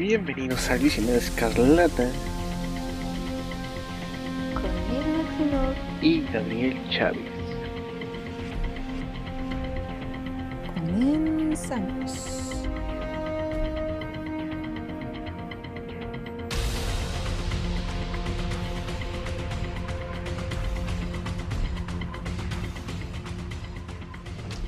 [0.00, 2.08] Bienvenidos al Visionario Escarlata
[4.54, 7.20] Conmigo y Gabriel Chávez.
[10.74, 12.16] Comenzamos.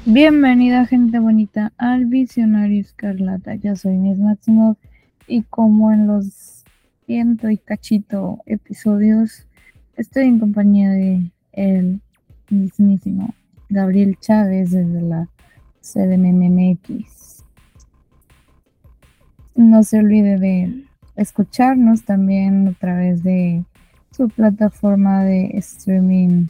[0.05, 3.55] Bienvenida gente bonita al Visionario Escarlata.
[3.55, 4.77] Ya soy Inés Máximo
[5.27, 6.65] y como en los
[7.07, 9.47] ciento y cachito episodios
[9.97, 12.01] estoy en compañía de el
[12.51, 13.35] mismísimo
[13.69, 15.29] Gabriel Chávez desde la
[15.81, 17.45] CDMMX.
[19.55, 20.85] No se olvide de
[21.17, 23.65] escucharnos también a través de
[24.11, 26.47] su plataforma de streaming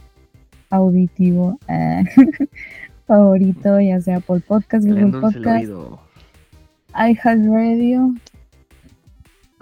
[0.70, 1.58] auditivo.
[1.68, 2.04] eh,
[3.06, 5.70] favorito, ya sea por podcast, Le Google Podcast,
[6.94, 8.14] iHeartRadio,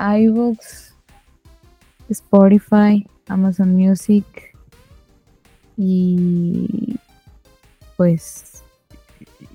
[0.01, 0.95] iBooks,
[2.09, 4.25] Spotify, Amazon Music
[5.77, 6.99] y
[7.97, 8.63] pues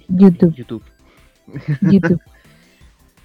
[0.08, 0.84] YouTube, YouTube.
[1.82, 2.22] YouTube.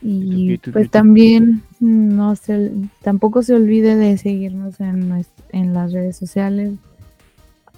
[0.02, 0.92] Y YouTube, pues YouTube.
[0.92, 6.72] también no se, tampoco se olvide de seguirnos en, en las redes sociales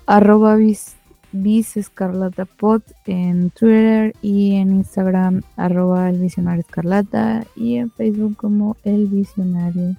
[0.07, 0.97] arroba bis,
[1.33, 8.37] bis escarlata pod en Twitter y en Instagram arroba el visionario escarlata y en Facebook
[8.37, 9.97] como el visionario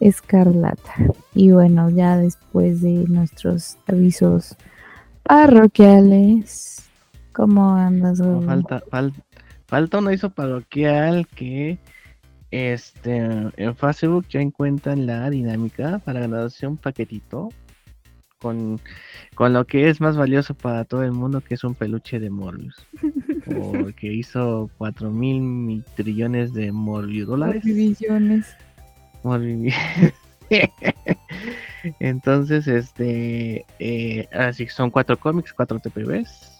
[0.00, 0.94] escarlata.
[1.34, 4.56] Y bueno, ya después de nuestros avisos
[5.22, 6.82] parroquiales,
[7.32, 8.18] ¿cómo andas?
[8.18, 9.12] No, falta, fal-
[9.66, 11.78] falta un aviso parroquial que
[12.50, 13.16] este
[13.56, 17.50] en Facebook ya encuentran la dinámica para ganarse un paquetito
[18.40, 18.80] con,
[19.34, 22.30] con lo que es más valioso para todo el mundo, que es un peluche de
[22.30, 22.86] Morbius.
[23.44, 27.62] Porque hizo 4 mil mi- trillones de Morbius dólares.
[32.00, 36.58] Entonces, este, eh, así que son cuatro cómics, cuatro TPBs.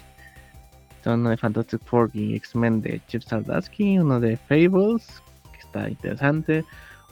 [1.04, 5.22] Son uno de Fantastic Four y X-Men de Chip Zdarsky, uno de Fables,
[5.52, 6.64] que está interesante,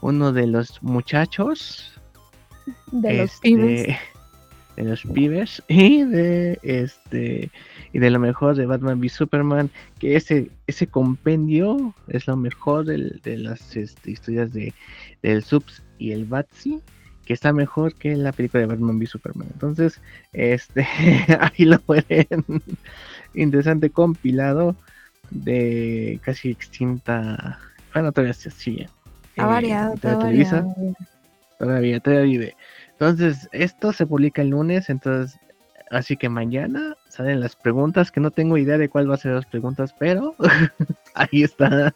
[0.03, 1.99] uno de los muchachos,
[2.93, 3.89] De los este, pibes.
[4.85, 7.51] de los pibes y de este
[7.93, 12.85] y de lo mejor de Batman v Superman, que ese ese compendio es lo mejor
[12.85, 14.73] del- de las este, historias de
[15.23, 16.81] del Subs y el Batsy,
[17.27, 19.49] que está mejor que la película de Batman v Superman.
[19.53, 20.01] Entonces,
[20.33, 20.87] este
[21.41, 22.45] ahí lo pueden
[23.35, 24.77] interesante compilado
[25.31, 27.59] de casi extinta,
[27.93, 28.89] bueno, todavía se sigue.
[29.37, 30.63] Ha eh, variado, Televisa.
[30.63, 30.95] variado.
[31.59, 32.57] Todavía, todavía vive.
[33.01, 35.39] Entonces, esto se publica el lunes, entonces,
[35.91, 39.35] así que mañana salen las preguntas, que no tengo idea de cuál va a ser
[39.35, 40.35] las preguntas, pero
[41.15, 41.95] ahí está,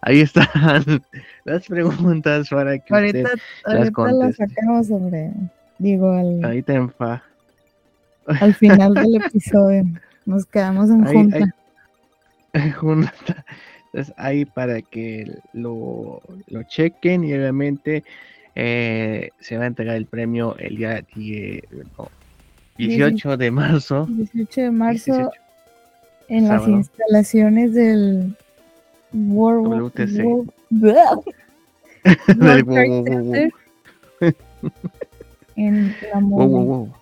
[0.00, 0.44] ahí están
[1.44, 5.30] las preguntas para que Ahorita, usted las ahorita sacamos sobre,
[5.78, 7.22] digo, al, ahorita en fa.
[8.26, 9.84] al final del episodio.
[10.26, 11.54] Nos quedamos en Ahí- junta.
[12.78, 13.14] junta.
[13.92, 18.04] Entonces, ahí para que lo, lo chequen y obviamente
[18.62, 21.62] eh, se va a entregar el premio el día die-
[21.96, 22.08] no,
[22.76, 24.06] 18 de marzo.
[24.10, 25.30] 18 de marzo 18.
[26.28, 28.36] en las instalaciones del
[29.14, 30.24] World, WTC.
[30.70, 31.22] World-
[32.26, 33.50] Del
[35.56, 36.46] en la mole.
[36.46, 36.92] wow, wow.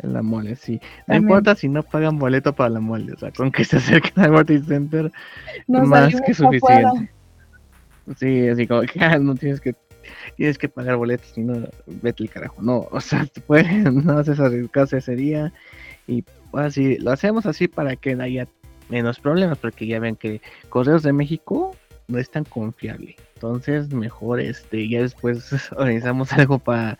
[0.00, 0.74] En la mole, sí.
[0.74, 1.22] No También.
[1.22, 4.30] importa si no pagan boleto para la mole, o sea, con que se acerquen al
[4.32, 5.12] World Trade Center,
[5.66, 6.34] Nos más que afuera.
[6.90, 7.10] suficiente.
[8.18, 9.74] Sí, así como que ah, no tienes que
[10.36, 12.60] tienes que pagar boletos, si no, vete el carajo.
[12.60, 15.52] No, o sea, te pueden, no haces arriesgarse ese día.
[16.06, 18.48] Y así, lo hacemos así para que haya
[18.88, 21.74] menos problemas, porque ya ven que Correos de México
[22.08, 23.16] no es tan confiable.
[23.34, 26.98] Entonces, mejor este, ya después organizamos algo para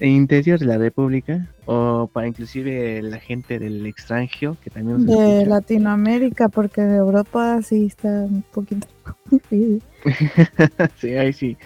[0.00, 5.06] el interior de la República o para inclusive la gente del extranjero que también nos
[5.06, 5.50] de escucha.
[5.50, 8.86] Latinoamérica, porque de Europa sí está un poquito
[10.96, 11.56] sí, ahí sí.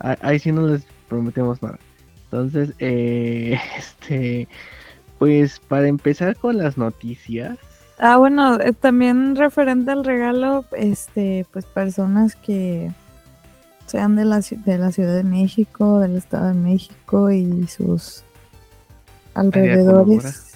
[0.00, 1.78] Ahí, sí no les prometemos nada.
[2.24, 4.48] Entonces, eh, este,
[5.18, 7.58] pues para empezar con las noticias.
[7.98, 12.90] Ah, bueno, eh, también referente al regalo, este, pues personas que
[13.84, 18.22] sean de la, de la Ciudad de México, del Estado de México y sus
[19.34, 20.54] alrededores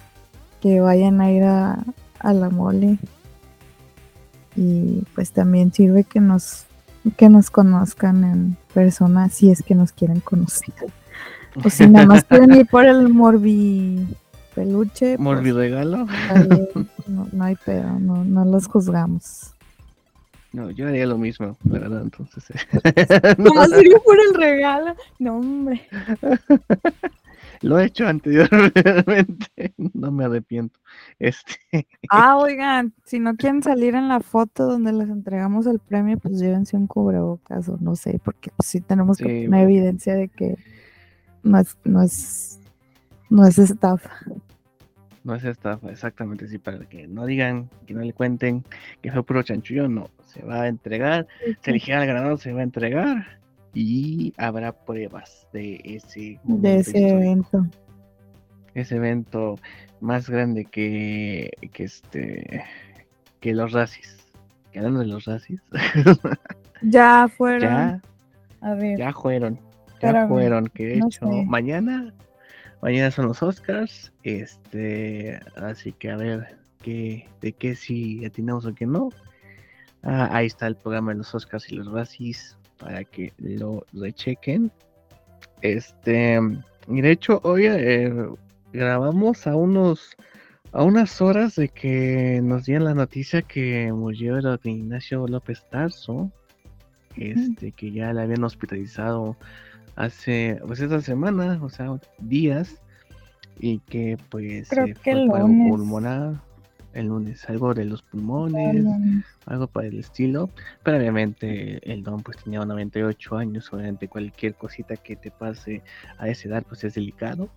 [0.62, 1.84] que vayan a ir a,
[2.20, 2.98] a la mole.
[4.56, 6.66] Y pues también sirve que nos
[7.12, 10.74] que nos conozcan en persona si es que nos quieren conocer.
[11.64, 14.06] O si nada más quieren ir por el morbi
[14.54, 16.06] peluche, pues, Morbi regalo.
[17.06, 19.54] no, no hay pedo, no, no los juzgamos.
[20.52, 22.44] No, yo haría lo mismo, la verdad, entonces.
[22.54, 24.94] Si yo fuera el regalo.
[25.18, 25.88] No, hombre.
[27.64, 30.78] Lo he hecho anteriormente, no me arrepiento.
[31.18, 31.56] Este,
[32.08, 36.38] Ah, oigan, si no quieren salir en la foto donde les entregamos el premio, pues
[36.38, 39.64] llévense un cubrebocas o no sé, porque pues, sí tenemos que Sí, tener bueno.
[39.64, 40.58] evidencia de que
[41.42, 42.60] no es, no es,
[43.30, 44.10] no es estafa.
[45.22, 48.64] no es estafa, exactamente, sí, para que no digan, que no le cuenten
[49.00, 51.26] que fue puro chanchullo, no, se va a entregar,
[51.60, 53.40] se elegirá al ganador, se va a entregar
[53.74, 57.66] y habrá pruebas de ese De ese histórico, evento.
[58.74, 59.58] ese evento
[60.00, 62.64] más grande que, que este
[63.40, 64.18] que los racis.
[64.72, 65.60] Que hablando de los racis,
[66.82, 67.60] Ya fueron.
[67.70, 68.00] ya,
[68.60, 71.44] A ver, ya fueron, ya Espérame, fueron, que de no hecho sé.
[71.46, 72.12] mañana,
[72.82, 78.74] mañana son los Oscars, este, así que a ver qué, de qué si atinamos o
[78.74, 79.10] qué no.
[80.02, 84.70] Ah, ahí está el programa de los Oscars y los racis para que lo rechequen.
[85.62, 86.38] Este,
[86.88, 88.12] y de hecho hoy eh,
[88.72, 90.14] grabamos a unos
[90.72, 96.32] a unas horas de que nos dieran la noticia que murió el Ignacio López Tarso,
[97.16, 99.36] este, que ya le habían hospitalizado
[99.94, 102.82] hace, pues esta semana, o sea, días,
[103.60, 105.70] y que pues Creo eh, que fue algo lunes.
[105.70, 106.40] pulmonar,
[106.94, 108.86] el lunes, algo de los pulmones,
[109.46, 110.48] algo para el estilo,
[110.82, 115.82] pero obviamente el don pues tenía 98 años, obviamente cualquier cosita que te pase
[116.18, 117.50] a esa edad pues es delicado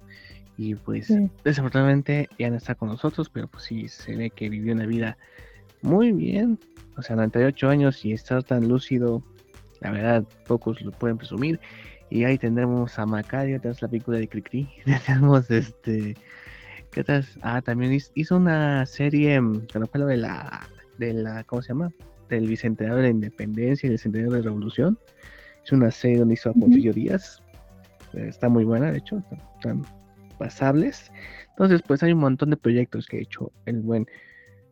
[0.58, 1.30] y pues Sí.
[1.44, 5.18] desafortunadamente ya no está con nosotros, pero pues sí se ve que vivió una vida
[5.82, 6.58] muy bien,
[6.98, 9.24] o sea 98 años y estar tan lúcido,
[9.82, 11.60] la verdad pocos lo pueden presumir
[12.10, 14.68] y ahí tendremos a Macario, tenemos la película de Cricri,
[15.06, 16.16] tenemos este
[16.92, 17.26] ¿Qué tal?
[17.42, 20.68] Ah, también hiz- hizo una serie mm, que no fue lo de la,
[20.98, 21.92] de la, ¿cómo se llama?
[22.30, 24.98] Del Bicentenario de la Independencia y del Centenario de la Revolución.
[25.64, 26.54] Es una serie donde hizo a.
[26.54, 27.42] Porfirio Díaz.
[28.14, 29.22] Eh, Está muy buena, de hecho,
[29.56, 29.84] están,
[30.38, 31.12] pasables.
[31.50, 34.06] Entonces, pues hay un montón de proyectos que ha hecho el buen,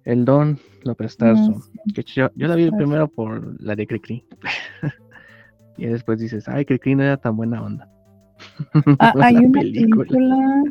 [0.04, 1.60] el Don López Tarso.
[1.94, 4.26] Que yo, yo la vi primero por la de Cricri.
[5.78, 7.90] y después dices, ay, Cricri no era tan buena onda.
[9.00, 10.64] Ah, hay una película,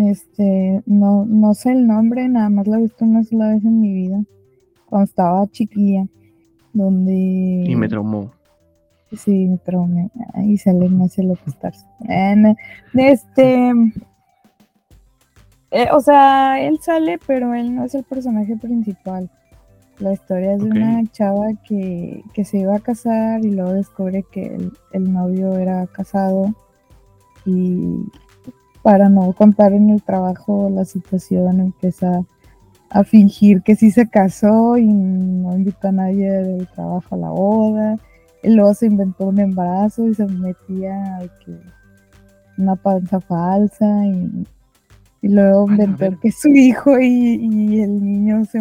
[0.00, 3.80] este, no, no sé el nombre, nada más la he visto una sola vez en
[3.80, 4.22] mi vida,
[4.86, 6.06] cuando estaba chiquilla,
[6.72, 7.64] donde...
[7.66, 8.30] Y me traumó.
[9.12, 10.10] Sí, me traumé.
[10.34, 11.86] Ahí sale Ignacio López Tarso.
[12.94, 13.70] Este...
[15.70, 19.30] eh, o sea, él sale, pero él no es el personaje principal.
[19.98, 24.24] La historia es de una chava que, que se iba a casar y luego descubre
[24.30, 26.54] que el, el novio era casado
[27.44, 28.04] y
[28.88, 32.24] para no contar en el trabajo la situación empieza
[32.88, 37.28] a fingir que sí se casó y no invitó a nadie del trabajo a la
[37.28, 37.98] boda.
[38.42, 41.54] Y luego se inventó un embarazo y se metía que
[42.56, 44.46] una panza falsa y,
[45.20, 48.58] y luego A la inventó que su hijo y, y el niño se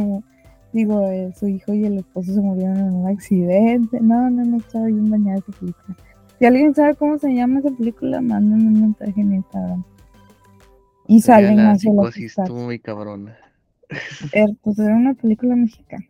[0.73, 4.01] digo eh, su hijo y el esposo se murieron en un accidente.
[4.01, 5.95] No no no estaba bien bañada esa película.
[6.38, 9.85] Si alguien sabe cómo se llama esa película mándenme un mensaje en Instagram
[11.07, 12.54] y Sería sale la Ignacio López psicosis Tarso.
[12.54, 13.37] estuvo muy cabrona.
[14.33, 16.06] Er, pues era una película mexicana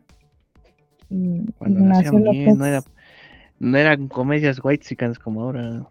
[1.09, 2.83] y Cuando lo Ignacio bien, López no era,
[3.59, 4.85] no eran comedias white
[5.23, 5.87] como ahora.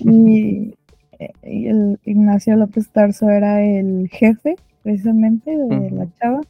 [0.00, 0.74] y,
[1.18, 6.40] eh, y el Ignacio López Tarso era el jefe precisamente de la chava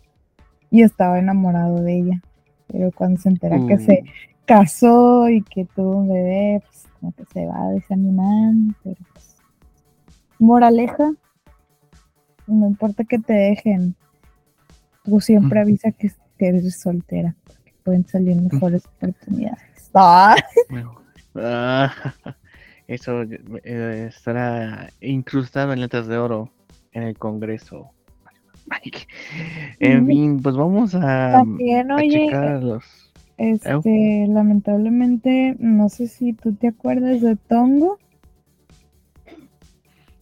[0.71, 2.23] y estaba enamorado de ella
[2.69, 4.05] pero cuando se entera que se
[4.45, 9.37] casó y que tuvo un bebé pues como que se va desanimando pero pues
[10.39, 11.13] moraleja
[12.49, 13.95] no importa que te dejen
[15.05, 20.37] tú siempre avisa que, que eres soltera porque pueden salir mejores oportunidades Ah,
[21.35, 21.93] ah,
[22.87, 23.23] eso
[23.65, 26.51] eh, estará incrustado en letras de oro
[26.93, 27.91] en el Congreso.
[29.81, 32.85] En fin, pues vamos a, También, a oye, checar los.
[33.39, 37.99] Este, lamentablemente, no sé si tú te acuerdas de Tongo.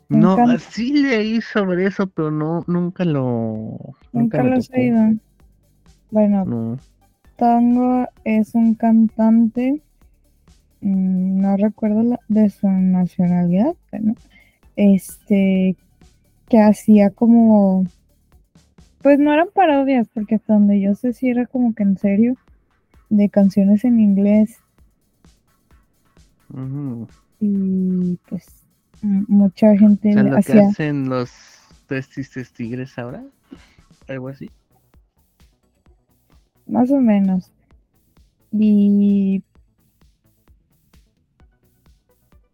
[0.08, 0.58] Me No, encanta.
[0.58, 3.78] sí leí sobre eso, pero no, nunca lo.
[4.12, 4.76] Nunca me lo tocó.
[4.78, 5.00] oído.
[6.10, 6.78] Bueno, No.
[7.36, 9.82] Tongo es un cantante,
[10.80, 14.14] mm, no recuerdo la- de su nacionalidad, pero
[14.76, 15.76] este,
[16.48, 17.84] que hacía como,
[19.02, 22.36] pues no eran parodias, porque hasta donde yo sé si era como que en serio,
[23.10, 24.58] de canciones en inglés
[27.40, 28.55] y pues
[29.02, 31.30] mucha gente O sea, lo que hacía, hacen los
[31.86, 33.22] tres tristes tigres ahora.
[34.08, 34.50] Algo así.
[36.66, 37.50] más o menos.
[38.52, 39.42] Y.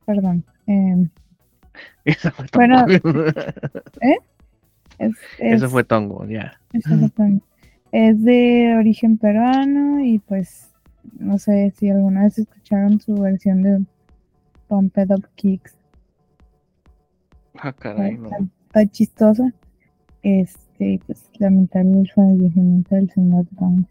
[0.06, 0.44] Perdón.
[0.66, 1.08] em,
[2.04, 3.24] Eso fue Bueno, tongo.
[4.98, 6.58] es, Eso es- fue tongo, ya.
[6.72, 7.40] Eso fue.
[7.92, 10.70] Es de origen peruano y pues
[11.18, 13.84] no sé si alguna vez escucharon su versión de
[14.68, 15.76] Pumped Up Kicks.
[17.54, 18.26] Ah, caray, no.
[18.26, 19.52] Está, está chistosa.
[20.22, 23.84] Este, pues lamentable el fallecimiento del señor Bang.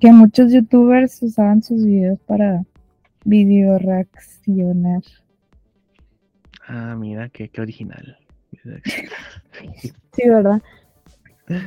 [0.00, 2.64] Que muchos youtubers usaban sus videos para
[3.24, 5.02] video reaccionar.
[6.66, 8.18] Ah, mira, qué, qué original.
[10.12, 10.62] Sí, ¿verdad?
[11.48, 11.58] Ay,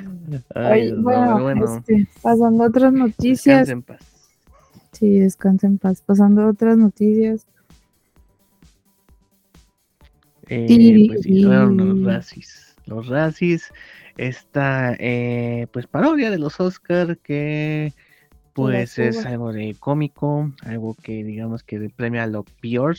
[0.55, 3.67] Ay, bueno, bueno, este, pasando a otras noticias.
[3.67, 3.99] descansa en paz.
[4.93, 6.01] Sí, descansa en paz.
[6.01, 7.45] Pasando a otras noticias.
[10.49, 12.75] Eh, Tiri- pues sí, fueron los Razzies.
[12.85, 13.71] Los Razzies,
[14.17, 17.93] esta eh, pues parodia de los Oscar que
[18.53, 22.95] pues es algo de cómico, algo que digamos que premia lo peor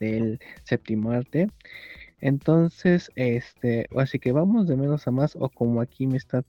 [0.00, 1.48] del séptimo arte.
[2.20, 6.42] Entonces, este, así que vamos de menos a más, o como aquí me está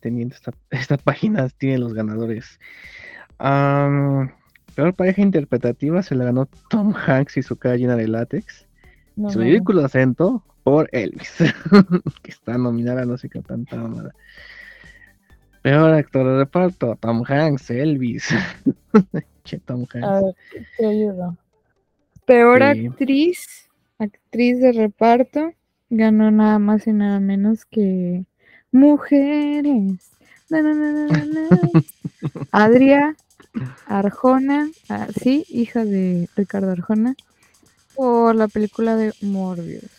[0.00, 2.58] teniendo esta, esta página, tiene los ganadores.
[3.38, 8.65] Peor pareja interpretativa se la ganó Tom Hanks y su cara llena de látex.
[9.16, 11.32] No, Su no, ridículo acento por Elvis,
[12.22, 14.12] que está nominada no sé qué tanta mamada.
[15.62, 18.28] Peor actor de reparto, Tom Hanks, Elvis.
[19.44, 20.22] che, Tom A Hanks.
[20.22, 20.34] ver,
[20.76, 21.36] te ayudo.
[22.26, 22.86] Peor Sí.
[22.86, 23.68] actriz,
[23.98, 25.52] actriz de reparto,
[25.90, 28.24] ganó nada más y nada menos que
[28.72, 30.10] Mujeres.
[30.50, 30.60] Na.
[32.52, 33.16] Adria
[33.86, 37.14] Arjona, ah, sí, hija de Ricardo Arjona,
[37.96, 39.90] por la película de Morbius.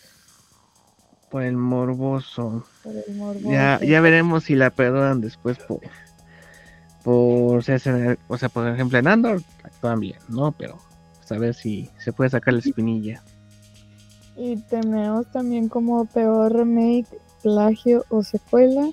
[1.30, 2.64] Por el morboso.
[2.82, 5.80] Por el morbo Ya, ya veremos si la perdonan después por.
[7.04, 7.58] Por.
[7.58, 7.62] O
[8.38, 10.52] sea, por ejemplo, en Andor actúan bien, ¿no?
[10.52, 10.78] Pero.
[11.18, 13.22] pues, a ver si se puede sacar la espinilla.
[14.36, 17.08] Y tenemos también como peor remake,
[17.42, 18.88] plagio o secuela,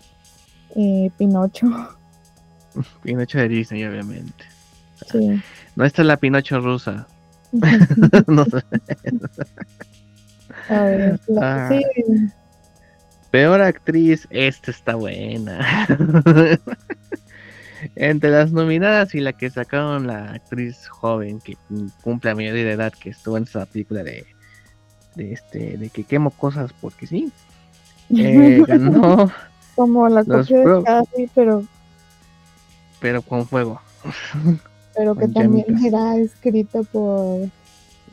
[0.75, 1.67] eh, Pinocho.
[3.03, 4.43] Pinocho de Disney, obviamente.
[5.12, 5.41] Sí.
[5.75, 7.07] No esta es la Pinocho rusa.
[8.27, 8.63] no sé.
[10.69, 11.69] A ver, Ah.
[11.71, 11.83] sí,
[13.31, 15.88] Peor actriz, esta está buena.
[17.95, 21.57] Entre las nominadas y la que sacaron la actriz joven que
[22.01, 24.25] cumple a mayoría de edad que estuvo en esa película de
[25.15, 27.31] de este de que quemo cosas porque sí.
[28.15, 29.31] Eh, ganó,
[29.75, 31.63] como la copia de Casi, pero,
[33.00, 33.81] pero con fuego.
[34.95, 37.49] Pero que también era escrita por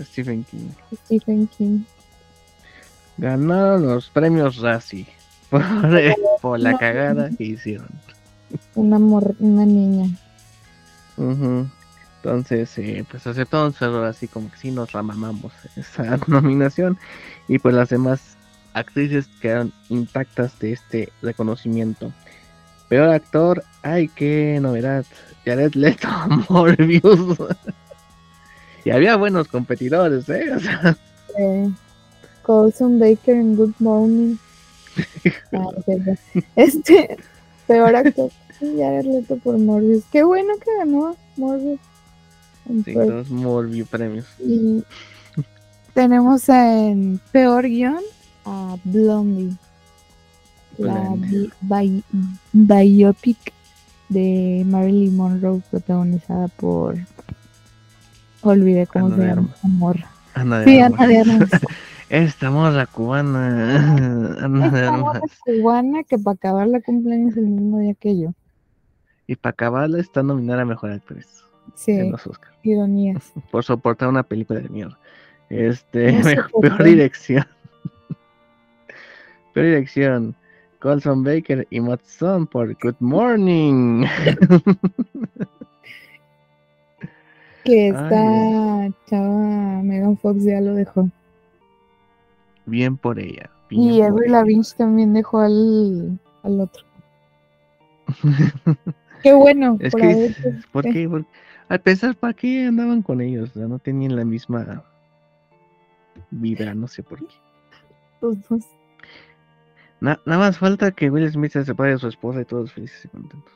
[0.01, 0.69] Stephen King.
[1.05, 1.81] Stephen King.
[3.19, 5.07] Ganaron los premios Razzie
[5.51, 5.63] por,
[6.41, 7.89] por la cagada que hicieron.
[8.75, 10.09] Una, mor- una niña.
[11.17, 11.67] Ujú.
[12.17, 16.97] Entonces, eh, pues un error así como que sí nos ramamamos esa nominación
[17.49, 18.37] y pues las demás
[18.75, 22.13] actrices quedaron intactas de este reconocimiento.
[22.93, 25.07] Peor actor, ay, qué novedad,
[25.47, 26.09] Jared Leto,
[26.51, 27.39] Morbius.
[28.85, 30.53] y había buenos competidores, ¿eh?
[30.55, 30.95] O sea,
[31.39, 31.71] Eh,
[32.43, 34.37] Colson Baker en Good Morning.
[35.55, 35.69] Ah,
[36.55, 37.17] este,
[37.67, 38.31] peor actor.
[38.61, 40.05] Ya Leto por Morbius.
[40.13, 41.81] Qué bueno que ganó Morbius.
[42.85, 44.27] sí, Pues, dos Morbius premios.
[44.39, 44.85] Y
[45.95, 48.01] tenemos en peor guion
[48.45, 49.57] a Blondie,
[50.79, 52.05] la bi- bi-
[52.53, 53.53] biopic
[54.09, 56.97] de Marilyn Monroe protagonizada por
[58.43, 60.11] olvidé cómo Ana se de llama morra.
[60.35, 60.81] Ana de Sí.
[60.81, 61.51] Ana de Armas.
[62.11, 64.37] Esta morra cubana.
[64.45, 65.39] Ana de Esta morra Armas.
[65.45, 68.31] cubana que para acabar la cumpleaños el mismo día que yo.
[69.27, 71.27] Y para acabarla está nominada a mejor actriz
[71.77, 72.55] Sí, en los Oscars.
[72.65, 73.33] ironías.
[73.51, 74.99] por soportar una película de mierda.
[75.49, 77.47] Este, No sé peor dirección.
[79.55, 80.35] peor dirección.
[80.83, 84.05] Colson Baker y Matt Stone por Good Morning.
[87.65, 91.09] Que Ay, esta chava Megan Fox ya lo dejó.
[92.67, 93.51] Bien por ella.
[93.71, 94.33] bien Y por Avril.
[94.33, 96.83] Lavigne también dejó al, al otro.
[99.23, 99.77] Qué bueno.
[99.79, 100.35] Es por que, haber-
[100.73, 101.09] ¿por qué?
[101.09, 101.25] ¿Por-
[101.69, 103.51] Al pensar, ¿para qué andaban con ellos?
[103.51, 104.83] O sea, no tenían la misma
[106.33, 107.35] vibra, no sé por qué.
[108.21, 108.65] los dos.
[110.03, 113.05] Na- nada más falta que Will Smith se separe de su esposa y todos felices
[113.05, 113.53] y contentos.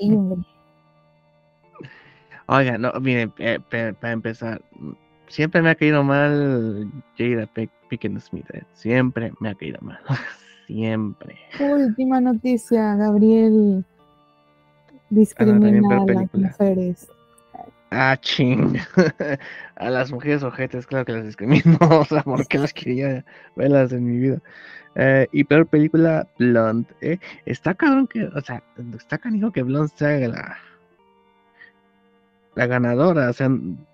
[0.00, 0.42] Ay, hombre.
[2.46, 4.60] Oiga, no, miren, eh, pe- para empezar,
[5.28, 6.86] siempre me ha caído mal
[7.16, 9.98] Jada Pick- Pickett Smith, eh, siempre me ha caído mal,
[10.66, 11.38] siempre.
[11.60, 13.84] Última noticia, Gabriel.
[15.08, 17.08] discrimina ver a las mujeres.
[17.94, 18.78] Ah, ching.
[19.76, 21.76] A las mujeres ojetes, claro que las discrimino.
[22.00, 24.38] O sea, porque las quería verlas en mi vida.
[24.94, 26.88] Eh, y peor película, Blonde.
[27.02, 27.18] ¿eh?
[27.44, 28.62] Está cabrón que, o sea,
[28.96, 30.56] está canijo que Blonde sea la,
[32.54, 33.28] la ganadora.
[33.28, 33.50] O sea,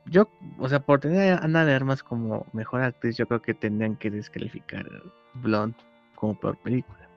[0.07, 0.29] yo,
[0.59, 3.97] o sea, por tener a Ana de Armas como mejor actriz, yo creo que tendrían
[3.97, 4.87] que descalificar
[5.35, 5.77] Blonde
[6.15, 7.08] como peor película.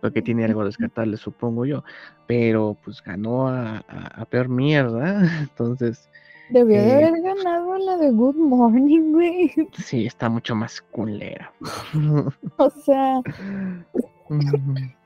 [0.00, 1.82] Porque tiene algo rescatable, supongo yo.
[2.26, 5.20] Pero pues ganó a, a- a peor mierda.
[5.42, 6.08] Entonces,
[6.50, 9.52] Debió de Eh, haber ganado la de Good Morning, güey.
[9.78, 11.52] sí, está mucho más culera.
[12.56, 13.20] O sea,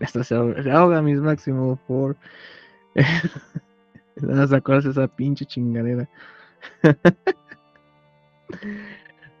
[0.00, 2.16] Esto se ahoga, mis máximo por.
[4.16, 6.08] Nada acordarse esa pinche chingadera.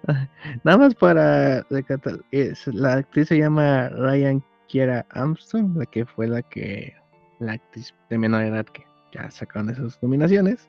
[0.64, 6.26] Nada más para recatar, es, la actriz se llama Ryan Kiera Armstrong, la que fue
[6.26, 6.94] la que
[7.38, 10.68] la actriz de menor edad que ya sacaron esas nominaciones.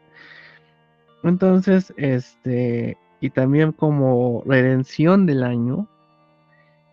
[1.24, 5.88] Entonces, este, y también como redención del año,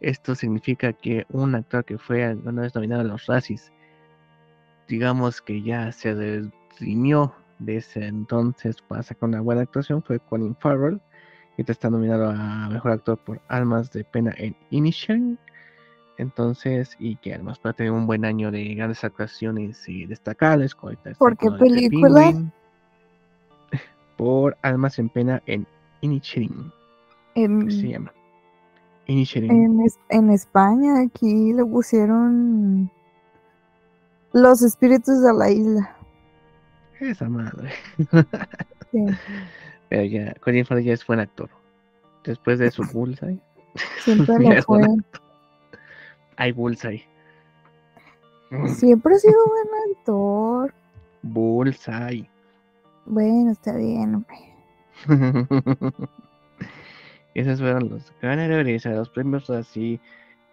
[0.01, 3.73] esto significa que un actor que fue alguna vez nominado a los Razzies,
[4.89, 6.15] digamos que ya se
[6.79, 11.01] redimió de ese entonces para sacar una buena actuación, fue Colin Farrell,
[11.65, 15.39] te está nominado a Mejor Actor por Almas de Pena en Inisherin.
[16.19, 20.77] Entonces, y que además para tener un buen año de grandes actuaciones y destacables.
[20.81, 22.33] ahorita ¿Por qué película?
[24.17, 25.67] Por Almas en Pena en
[26.03, 26.71] Inisherin,
[27.35, 28.13] en, se llama.
[29.07, 32.91] En, es- en España aquí le pusieron
[34.33, 35.97] Los Espíritus de la Isla.
[37.01, 37.71] Esa madre.
[38.93, 38.99] Sí,
[39.91, 41.51] Pero ya, Colin Farrell ya es buen actor.
[42.25, 43.39] Después de su Bullseye.
[44.03, 44.83] siempre Ya lo fue.
[46.37, 47.05] Hay Bullseye.
[48.69, 50.75] Siempre ha sido buen actor.
[51.23, 52.29] Bullseye.
[53.05, 54.39] Bueno, está bien, hombre.
[57.35, 60.01] Esos fueron los ganadores a los premios así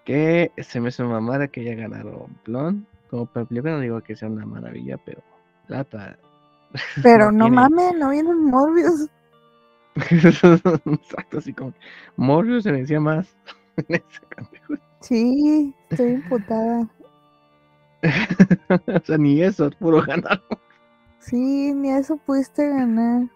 [0.05, 2.85] que se me hace una mamada que haya ganado Blonde.
[3.09, 5.21] Como película no digo que sea una maravilla, pero
[5.67, 6.17] lata.
[7.01, 9.09] Pero no tiene- mames, no vienen Morbius.
[10.85, 11.73] Exacto, así como
[12.15, 13.35] Morbius se decía más.
[15.01, 16.89] Sí, estoy imputada.
[18.87, 20.41] o sea, ni eso, es puro ganar.
[21.19, 23.29] Sí, ni eso pudiste ganar.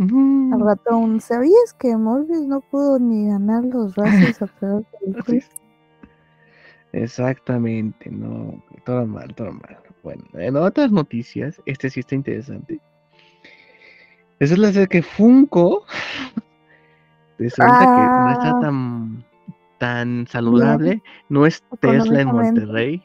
[0.00, 0.64] Al Ujú.
[0.64, 4.84] rato aún, ¿sabías que Morbius no pudo ni ganar los razos a peor
[5.28, 5.48] es.
[6.92, 9.78] Exactamente, no, todo mal, todo mal.
[10.02, 12.80] Bueno, en otras noticias, este sí está interesante.
[14.40, 15.84] Esa es la serie que Funko
[17.38, 18.60] resulta que no está Ah.
[18.60, 19.24] tan,
[19.78, 23.02] tan saludable, no es Tesla en Monterrey.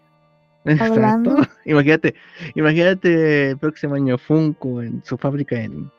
[0.79, 1.31] hablando.
[1.39, 1.51] Exacto.
[1.65, 2.15] Imagínate,
[2.55, 5.91] imagínate el próximo año Funko en su fábrica en.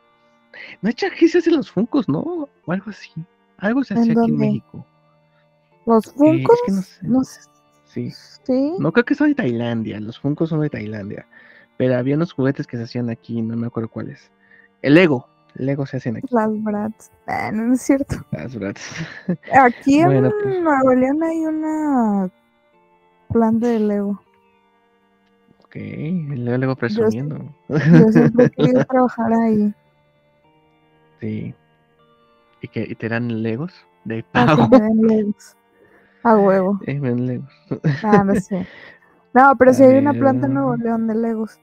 [0.82, 2.20] No hecho aquí se hacen los Funcos, ¿no?
[2.64, 3.10] O algo así.
[3.58, 4.36] Algo se ¿En hacía aquí en?
[4.36, 4.86] México.
[5.86, 6.98] Los Eh, es que no sé.
[7.06, 7.40] no sé.
[7.84, 8.10] Sí.
[8.10, 11.26] Sí, No creo que son de Tailandia, los Funkos son de Tailandia.
[11.76, 14.30] Pero había unos juguetes que se hacían aquí, no me acuerdo cuáles.
[14.84, 17.10] El Lego, Lego se hacen aquí, las Bratz.
[17.26, 18.16] Ah, no es cierto.
[18.32, 18.76] las verdad.
[19.58, 20.60] Aquí Bueno, en pues.
[20.62, 22.30] Nuevo León hay una
[23.32, 24.20] planta de Lego.
[25.64, 27.38] ok, el Lego, Lego presumiendo.
[27.70, 29.74] Yo siempre he querido trabajar ahí.
[31.20, 31.54] sí.
[32.60, 33.72] ¿Y, que, ¿Y te dan Legos?
[34.04, 34.68] De que pago.
[34.68, 35.56] me den Legos.
[36.24, 36.78] A huevo.
[36.86, 37.48] Eh, Legos.
[38.02, 38.66] Ah, no sé.
[39.32, 40.52] No, pero sí hay una planta en.
[40.52, 41.58] Nuevo León de Legos.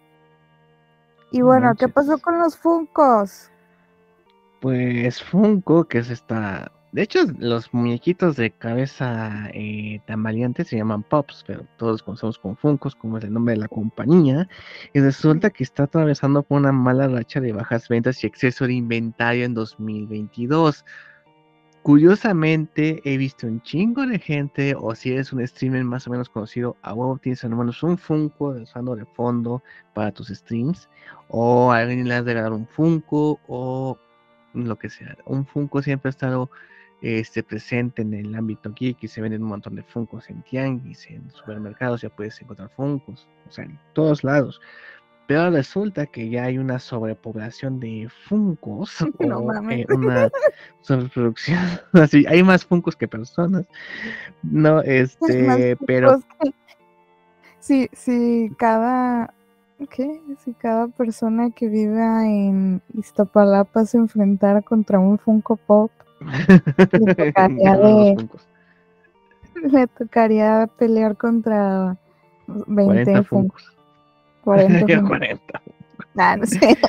[1.31, 3.49] Y No bueno, ¿qué pasó con los Funkos?
[4.59, 6.71] Pues Funko, que es esta.
[6.91, 12.57] De hecho, los muñequitos de cabeza eh, tambaleante se llaman Pops, pero todos conocemos como
[12.57, 14.49] Funkos, como es el nombre de la compañía.
[14.93, 18.73] Y resulta que está atravesando por una mala racha de bajas ventas y exceso de
[18.73, 20.83] inventario en 2022.
[21.83, 26.29] Curiosamente, he visto un chingo de gente, o si eres un streamer más o menos
[26.29, 29.63] conocido, a huevo tienes al menos un Funko usando de fondo
[29.95, 30.87] para tus streams,
[31.27, 33.97] o a alguien le has regalado un Funko, o
[34.53, 35.17] lo que sea.
[35.25, 36.51] Un Funko siempre ha estado
[37.01, 41.09] este, presente en el ámbito geek y se venden un montón de Funkos en tianguis,
[41.09, 44.61] en supermercados, ya puedes encontrar Funkos, o sea, en todos lados.
[45.31, 50.29] Pero resulta que ya hay una sobrepoblación de Funkos, No o eh, una
[50.81, 51.57] sobreproducción,
[51.93, 53.63] así, hay más Funkos que personas.
[54.43, 56.51] No, este, pero que-
[57.59, 59.33] Sí, sí, cada...
[59.89, 60.19] ¿Qué?
[60.43, 65.91] Si cada persona que viva en Iztapalapa se enfrentara contra un Funko Pop,
[66.89, 68.47] tocaría de- Funkos.
[69.55, 71.97] le tocaría pelear contra
[72.47, 73.63] 20 40 Funkos.
[73.63, 73.77] Funkos.
[74.43, 75.09] 40 Ya Funkos.
[75.19, 75.61] 40.
[76.17, 76.77] Ah, no sé.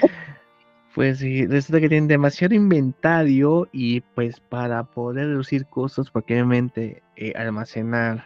[0.94, 7.02] Pues sí, resulta que tienen demasiado inventario y pues para poder reducir costos, porque obviamente
[7.16, 8.22] eh, almacenar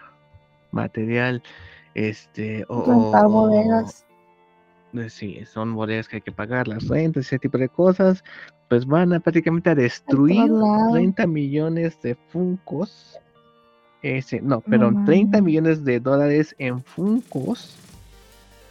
[0.73, 1.45] material,
[1.95, 4.05] este, o, Rentar bodegas.
[4.95, 8.25] eh, sí, son bodegas que hay que pagar, las rentas, ese tipo de cosas,
[8.69, 10.93] pues van a prácticamente a destruir traslado.
[10.95, 13.17] 30 millones de funcos,
[14.03, 15.43] ese, no, perdón, 30 mames.
[15.45, 17.79] millones de dólares en funcos.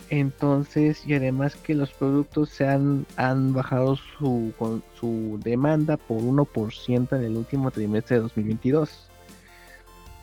[0.09, 6.21] Entonces, y además que los productos se han, han bajado su, con- su demanda por
[6.21, 9.07] 1% en el último trimestre de 2022.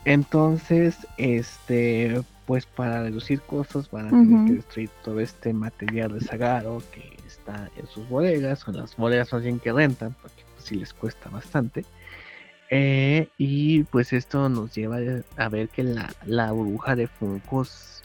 [0.05, 6.83] Entonces, este, pues para reducir costos van a tener que destruir todo este material rezagado
[6.92, 10.75] que está en sus bodegas, o las bodegas más bien que rentan, porque pues, sí
[10.77, 11.85] les cuesta bastante.
[12.71, 14.99] Eh, y pues esto nos lleva
[15.37, 18.02] a ver que la, la burbuja de Funkos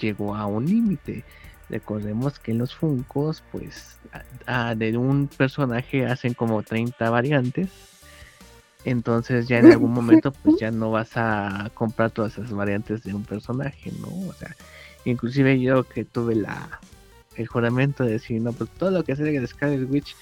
[0.00, 1.24] llegó a un límite.
[1.68, 3.98] Recordemos que en los Funkos, pues
[4.46, 7.68] a- a- de un personaje hacen como 30 variantes.
[8.84, 13.12] Entonces ya en algún momento pues ya no vas a comprar todas esas variantes de
[13.14, 14.08] un personaje, ¿no?
[14.28, 14.56] O sea,
[15.04, 16.80] inclusive yo que tuve la
[17.36, 20.16] el juramento de decir, no, pues todo lo que salga de Scarlet Witch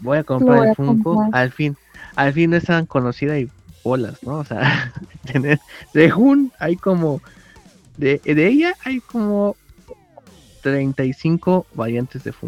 [0.00, 1.42] voy a comprar voy el Funko, comprar.
[1.42, 1.76] al fin,
[2.16, 3.50] al fin no es tan conocida y
[3.84, 4.38] bolas, ¿no?
[4.38, 4.92] O sea,
[5.24, 5.60] tener,
[5.92, 7.20] según hay como
[7.96, 9.56] de, de ella hay como
[10.62, 12.34] 35 variantes de.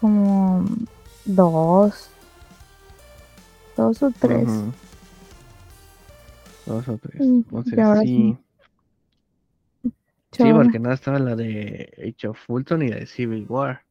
[0.00, 0.64] como
[1.26, 2.08] dos,
[3.76, 4.48] dos o tres.
[6.64, 7.20] Dos o tres.
[7.20, 8.36] Mm, Entonces, ahora sí.
[10.32, 10.52] sí.
[10.52, 13.82] Porque no estaba la de Age of Ultron y la de Civil War.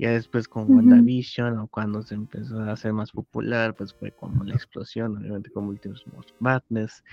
[0.00, 0.76] Ya después con Ujú.
[0.76, 5.50] WandaVision o cuando se empezó a hacer más popular, pues fue como la explosión, obviamente
[5.50, 7.04] con Multiverse of Madness.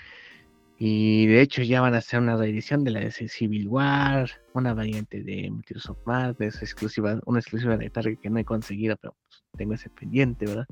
[0.78, 4.74] Y de hecho ya van a hacer una reedición de la de Civil War, una
[4.74, 9.14] variante de Multiverse of Madness, exclusiva, una exclusiva de Target que no he conseguido, pero
[9.28, 10.68] pues, tengo ese pendiente, ¿verdad?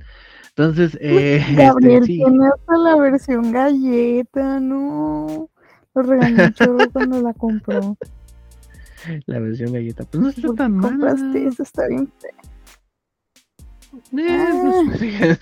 [0.49, 2.15] Entonces, eh, este, Gabriel sí.
[2.15, 5.49] tiene hasta la versión galleta, no.
[5.93, 6.49] Lo regañó
[6.93, 7.97] cuando la compró.
[9.26, 10.89] La versión galleta, pues no está ¿Por qué tan mala.
[10.89, 11.63] compraste eso?
[11.63, 12.12] Está bien
[14.18, 15.38] eh,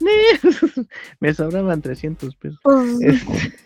[1.20, 2.60] me sobraban 300 pesos.
[2.62, 3.56] Pues, Este,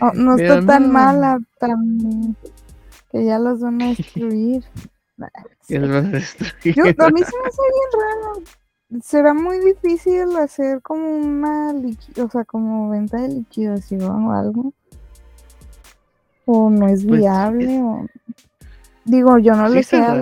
[0.00, 0.88] oh, no pero está tan no.
[0.92, 2.36] mala, tan
[3.10, 4.64] que ya las van a destruir.
[5.16, 5.28] Nah,
[5.60, 5.78] sí.
[5.78, 6.74] los vas a destruir.
[6.74, 8.42] Yo, a mí se me hace bien raro.
[9.02, 14.72] Será muy difícil hacer como una o sea, como venta de liquidación o algo.
[16.50, 18.06] O no es Pues, viable, es- o
[19.04, 20.14] digo, yo no Sí le sé a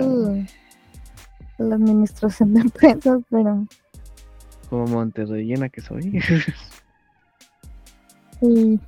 [1.57, 3.65] la administración de empresas, pero
[4.69, 6.19] Como Monterreyena que soy.
[8.41, 8.79] sí.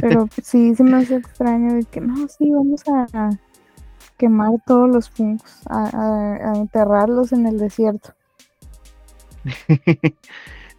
[0.00, 3.30] Pero sí, se me hace extraño de que no, sí, vamos a
[4.16, 5.08] quemar todos los
[5.66, 8.14] a, a- a enterrarlos en el desierto.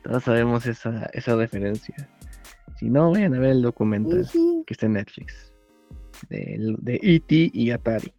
[0.03, 2.07] Todos sabemos esa, esa referencia.
[2.79, 4.25] Si no, vayan a ver el documental
[4.65, 5.53] que está en Netflix.
[6.29, 7.51] De, de E.T.
[7.53, 8.13] y Atari.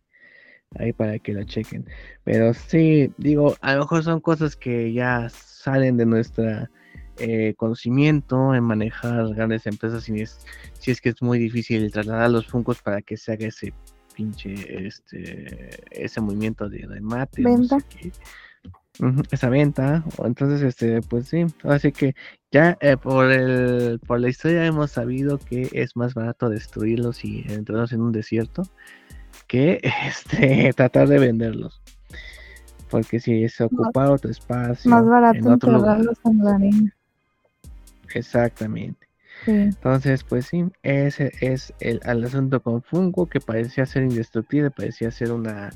[0.79, 1.87] Ahí para que lo chequen.
[2.25, 6.71] Pero sí, digo, a lo mejor son cosas que ya salen de nuestra
[7.19, 10.05] eh, conocimiento en manejar grandes empresas.
[10.05, 10.47] Si es,
[10.79, 13.73] si es que es muy difícil trasladar los funcos para que se haga ese
[14.15, 17.41] pinche, este, ese movimiento de remate.
[17.41, 17.77] no sé
[19.01, 19.27] Venta.
[19.31, 20.05] esa venta.
[20.23, 21.47] Entonces, este, pues sí.
[21.65, 22.15] Así que
[22.51, 27.45] ya eh, por el, por la historia hemos sabido que es más barato destruirlos y
[27.49, 28.63] entrarlos en un desierto
[29.47, 31.81] que este tratar de venderlos.
[32.91, 36.01] Porque si es ocupar otro espacio Más barato en otro lugar.
[36.25, 36.95] en la arena.
[38.15, 39.07] Exactamente.
[39.45, 39.53] Sí.
[39.53, 45.11] Entonces, pues sí, ese es el, el asunto con Funko, que parecía ser indestructible, parecía
[45.13, 45.71] ser una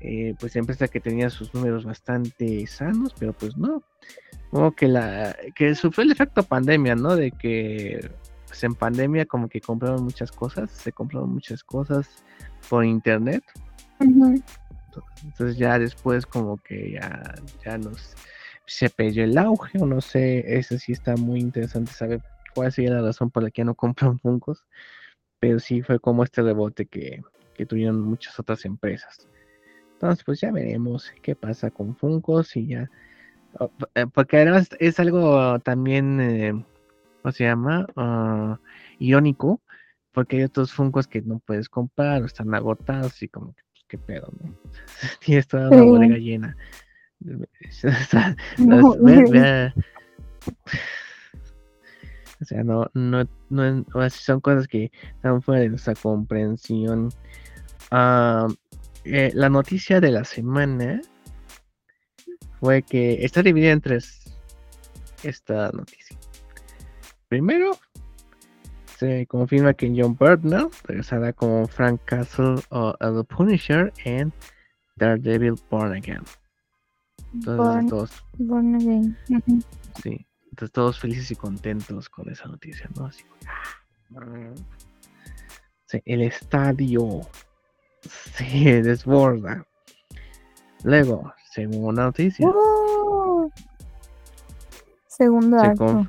[0.00, 3.82] eh, pues empresa que tenía sus números bastante sanos, pero pues no.
[4.50, 7.16] Como que la que sufrió el efecto pandemia, ¿no?
[7.16, 8.10] De que
[8.46, 12.08] pues en pandemia como que compraron muchas cosas, se compraron muchas cosas
[12.68, 13.42] por internet.
[15.24, 18.14] Entonces ya después como que ya, ya nos
[18.66, 22.20] se perdió el auge, o no sé, eso sí está muy interesante saber
[22.54, 24.64] cuál sería la razón por la que ya no compran Funkos,
[25.38, 27.22] pero sí fue como este rebote que,
[27.54, 29.28] que tuvieron muchas otras empresas.
[29.92, 32.90] Entonces pues ya veremos qué pasa con Funkos y ya,
[34.12, 36.52] porque además es algo también, eh,
[37.22, 37.86] ¿cómo se llama?
[37.96, 38.58] Ah,
[38.98, 39.60] irónico,
[40.12, 43.84] porque hay otros Funkos que no puedes comprar o están agotados y como que pues,
[43.88, 44.54] qué pedo, ¿no?
[45.20, 45.88] Tienes toda una Sí.
[45.88, 46.56] bodega llena.
[47.20, 49.72] O sea, No, ve- ve-
[52.40, 57.08] o sea, no, no, no, son cosas que están fuera de nuestra comprensión.
[57.90, 58.46] Ah,
[59.04, 61.00] eh, la noticia de la semana
[62.60, 64.36] fue que está dividida en tres
[65.22, 66.16] esta noticia.
[67.28, 67.78] Primero,
[68.98, 74.32] se confirma que John Burnell regresará como Frank Castle o The Punisher en
[74.96, 76.22] Daredevil Born Again.
[77.34, 79.16] Entonces, Born- todos, Born Again.
[80.02, 83.06] Sí, entonces todos felices y contentos con esa noticia, ¿no?
[83.06, 83.24] Así,
[84.16, 84.54] ah,
[85.86, 87.20] sí, el estadio
[88.02, 89.66] se desborda.
[90.84, 92.46] Luego, segunda noticia.
[92.46, 93.50] ¡Uh!
[95.06, 96.06] Segundo se acto.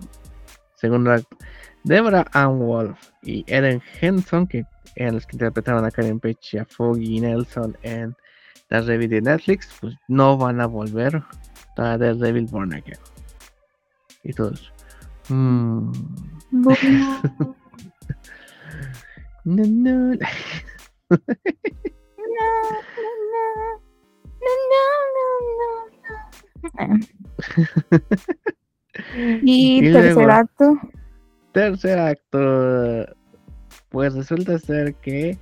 [0.76, 1.38] segundo acto.
[1.86, 6.58] Deborah Ann Wolf y Ellen Henson, que eran los que interpretaban a Karen Page y
[6.58, 8.14] a Foggy Nelson en
[8.70, 11.24] Daredevil de Netflix, pues no van a volver
[11.78, 13.00] a Daredevil Born Again.
[14.24, 14.74] Y todos.
[15.30, 15.92] mm,
[16.52, 17.22] Bueno,
[19.46, 20.10] no, no.
[20.10, 21.18] no, no,
[23.32, 23.87] no,
[24.41, 24.54] no,
[25.15, 27.00] no, no, no.
[29.43, 30.73] Y, Y tercer luego- acto.
[31.52, 33.06] Tercer acto.
[33.89, 35.38] Pues resulta ser que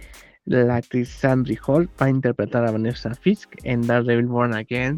[0.46, 4.98] la actriz Sandry Hall va a interpretar a Vanessa Fisk en Daredevil Born Again,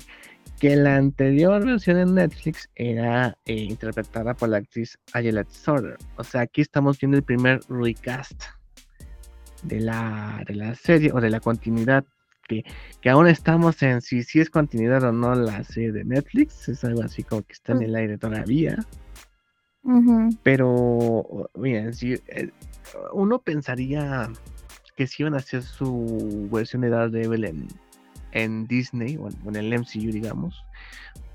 [0.59, 5.97] que la anterior versión en Netflix era eh, interpretada por la actriz Ayla Sorder.
[6.17, 8.43] O sea, aquí estamos viendo el primer recast
[9.63, 12.03] de la, de la serie o de la continuidad.
[12.47, 12.63] Que,
[13.01, 16.69] que aún estamos en si, si es continuidad o no la serie de Netflix.
[16.69, 18.77] Es algo así como que está en el aire todavía.
[20.43, 22.51] Pero, miren, si eh,
[23.13, 24.29] uno pensaría
[24.95, 27.67] que si iban a hacer su versión de Daredevil en,
[28.31, 30.65] en Disney o en, o en el MCU, digamos,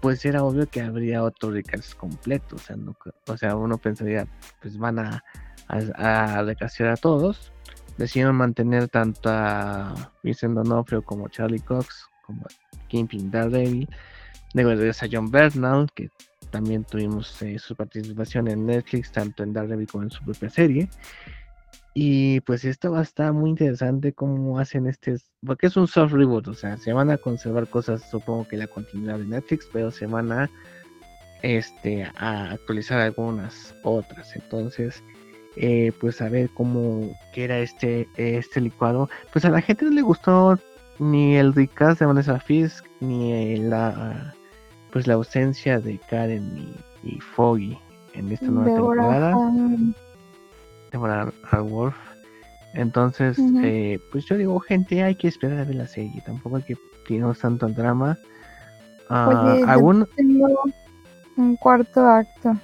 [0.01, 2.57] pues era obvio que habría otro recast completo.
[2.57, 2.95] O sea, no
[3.27, 4.27] o sea, uno pensaría,
[4.61, 5.25] pues van a,
[5.69, 7.53] a, a recastear a todos.
[7.99, 12.45] Decidieron mantener tanto a Vincent D'Onofrio como Charlie Cox, como
[12.89, 13.89] Kingpin Daredevil.
[14.55, 16.11] Luego regresa John Bernal, que
[16.51, 20.89] también tuvimos eh, su participación en Netflix, tanto en Daredevil como en su propia serie.
[21.95, 26.13] Y pues esto va a estar muy interesante cómo hacen este, porque es un soft
[26.13, 29.91] reboot, o sea, se van a conservar cosas, supongo que la continuidad de Netflix, pero
[29.91, 30.51] se van a,
[31.43, 34.35] este, a actualizar algunas otras.
[34.37, 35.05] Entonces,
[35.57, 39.09] eh, pues a ver cómo que era este, este licuado.
[39.33, 40.59] Pues a la gente no le gustó
[40.99, 44.35] ni el recast de Vanessa Fisk, ni la
[44.93, 47.79] pues la ausencia de Karen y, y Foggy
[48.15, 49.37] en esta nueva Deborah temporada.
[50.91, 51.97] Deborah Ann Wolf.
[52.75, 56.23] Entonces, eh, pues yo digo, gente, hay que esperar a ver la serie.
[56.25, 58.19] Tampoco hay que tirarnos tanto el drama.
[59.11, 60.49] Ah, Oye, algún- tengo
[61.37, 62.57] un cuarto acto.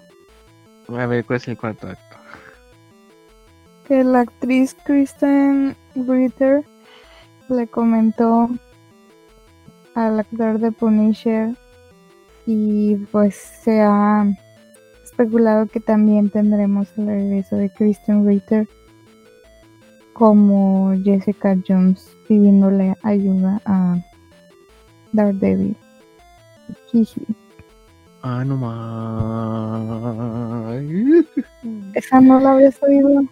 [0.97, 2.08] A ver, ¿cuál es el cuarto acto?
[3.89, 6.63] Que la actriz Kristen Ritter
[7.49, 8.51] le comentó
[9.95, 11.57] al actor de Punisher
[12.47, 14.27] y pues se ha
[15.03, 18.69] especulado que también tendremos el regreso de Kristen Ritter
[20.13, 23.97] como Jessica Jones pidiéndole ayuda a
[25.13, 25.75] Daredevil.
[26.91, 27.27] Jiji.
[28.23, 29.89] Ah, no más.
[31.95, 33.23] Esa no la habías oído.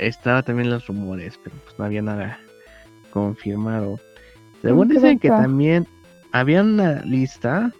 [0.00, 2.38] Estaba también los rumores, pero pues no había nada
[3.10, 3.98] confirmado.
[4.62, 5.86] Según dicen que también
[6.32, 7.72] había una lista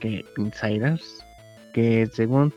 [0.00, 1.24] que insiders
[1.72, 2.52] que según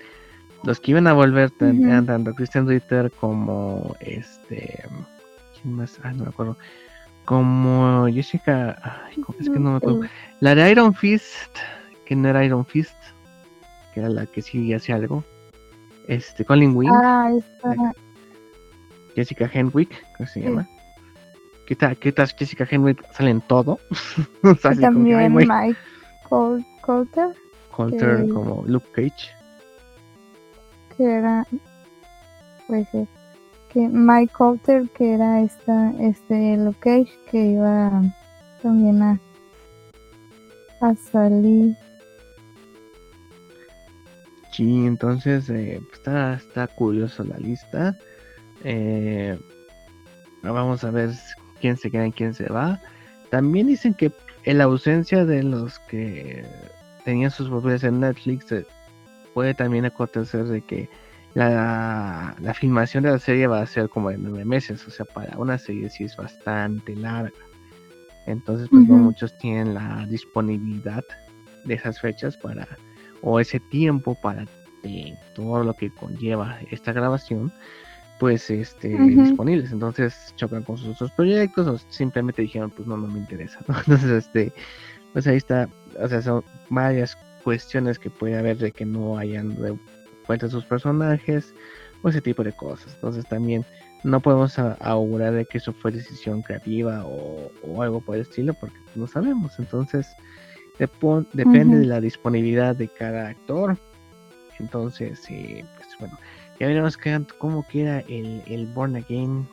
[0.63, 4.83] los que iban a volver tan- tanto Christian Ritter como este
[5.61, 5.99] ¿quién más?
[6.03, 6.57] Ah, no me acuerdo.
[7.25, 9.07] Como Jessica,
[9.39, 10.01] es que no me acuerdo.
[10.39, 11.55] La de Iron Fist,
[12.05, 12.95] que no era Iron Fist,
[13.93, 15.23] que era la que sí hacía algo.
[16.07, 16.91] Este, Colin Wing.
[16.91, 17.93] Ah, esta.
[19.15, 20.45] Jessica Henwick, ¿cómo se Sí.
[20.47, 20.67] llama?
[21.65, 23.79] ¿Qué tal, qué tal Jessica Henwick sale en todo?
[24.43, 25.79] Y que, también güey, Mike
[26.29, 27.29] Col- Coulter,
[27.75, 29.29] Coulter que- como Luke Cage.
[30.97, 31.45] que era.
[32.67, 33.07] Pues sí,
[33.69, 38.01] que Mike Coulter, que era esta, este Luke Cage, que iba
[38.61, 39.19] también a,
[40.81, 41.75] a salir.
[44.51, 47.97] Sí, entonces eh, pues, está, está curioso la lista.
[48.63, 49.39] Eh,
[50.43, 51.11] vamos a ver
[51.59, 52.79] quién se queda y quién se va.
[53.29, 54.11] También dicen que
[54.43, 56.45] en la ausencia de los que
[57.05, 58.65] tenían sus papeles en Netflix eh,
[59.33, 60.89] puede también acontecer de que
[61.33, 65.05] la, la filmación de la serie va a ser como de nueve meses, o sea,
[65.05, 67.31] para una serie sí es bastante larga.
[68.27, 71.03] Entonces, pues no muchos tienen la disponibilidad
[71.65, 72.67] de esas fechas para,
[73.21, 74.45] o ese tiempo para
[74.83, 77.51] eh, todo lo que conlleva esta grabación,
[78.21, 79.71] pues este, disponibles.
[79.71, 83.59] Entonces chocan con sus otros proyectos o simplemente dijeron, pues no, no me interesa.
[83.67, 83.75] ¿no?
[83.79, 84.53] Entonces, este,
[85.11, 85.67] pues ahí está,
[85.99, 89.57] o sea, son varias cuestiones que puede haber de que no hayan
[90.27, 91.55] vuelto sus personajes
[92.03, 92.93] o ese tipo de cosas.
[92.93, 93.65] Entonces también
[94.03, 98.53] no podemos augurar de que eso fue decisión creativa o, o algo por el estilo
[98.53, 99.57] porque no sabemos.
[99.57, 100.05] Entonces
[101.33, 103.79] depende de la disponibilidad de cada actor.
[104.59, 106.19] Entonces, eh, pues bueno,
[106.61, 109.47] ya veremos qué- cómo queda el, el Born Again.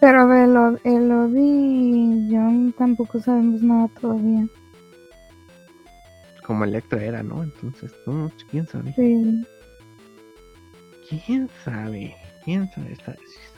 [0.00, 4.44] Pero ver, lo, el Obi y John tampoco sabemos nada todavía.
[6.44, 7.44] Como Electra era, ¿no?
[7.44, 8.92] Entonces, no, quién sabe.
[8.96, 9.46] Sí.
[11.08, 12.16] ¿Quién sabe?
[12.44, 12.96] ¿Quién sabe?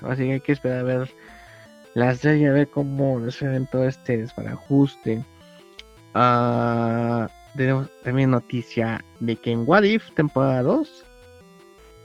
[0.02, 1.10] Así que hay que esperar a ver
[1.94, 5.24] la serie, a ver cómo resuelven todo este desbarajuste.
[6.12, 11.03] Ah, tenemos también noticia de que en What If temporada 2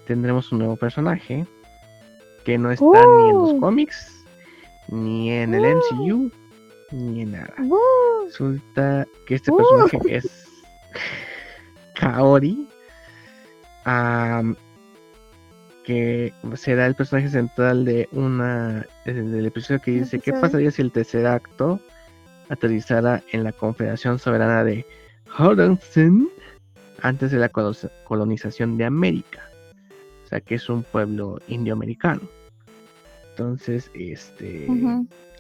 [0.10, 1.46] tendremos un nuevo personaje
[2.44, 3.60] que no está ni en los ¡Uh!
[3.60, 4.26] cómics,
[4.88, 5.78] ni en el ¡Uh!
[5.78, 6.32] MCU,
[6.92, 7.54] ni en nada.
[7.60, 8.26] ¡Uh!
[8.26, 10.48] Resulta que este personaje es
[11.94, 12.68] Kaori.
[15.84, 20.82] que será el personaje central de una del episodio que ¿Un dice qué pasaría si
[20.82, 21.80] el tercer acto
[22.50, 24.86] aterrizara en la Confederación Soberana de
[25.38, 26.30] Horizon
[27.02, 29.49] antes de la colo- colonización de América.
[30.30, 32.22] O sea que es un pueblo indioamericano.
[33.32, 34.68] Entonces, este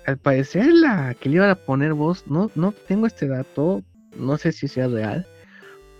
[0.07, 3.83] al parecer la que le iban a poner voz, no, no tengo este dato,
[4.17, 5.27] no sé si sea real,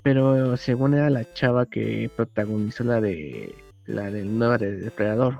[0.01, 3.53] pero según era la chava que protagonizó la de
[3.85, 5.37] la del nueva de Depredador,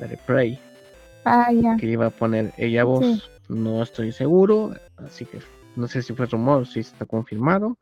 [0.00, 0.58] la de Prey,
[1.26, 1.76] Ah, ya.
[1.76, 3.22] que iba a poner ella voz, Sí.
[3.50, 5.40] no estoy seguro, así que
[5.74, 7.76] no sé si fue rumor o si está confirmado.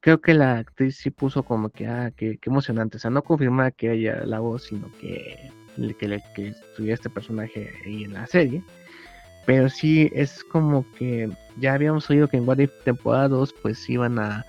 [0.00, 3.70] Creo que la actriz sí puso como que, ah, qué, emocionante, o sea, no confirmaba
[3.72, 5.50] que ella la voz, sino que,
[5.98, 8.62] que, le- que estuviera este personaje ahí en la serie.
[9.46, 13.88] Pero sí es como que ya habíamos oído que en What If temporada 2 pues
[13.88, 14.44] iban a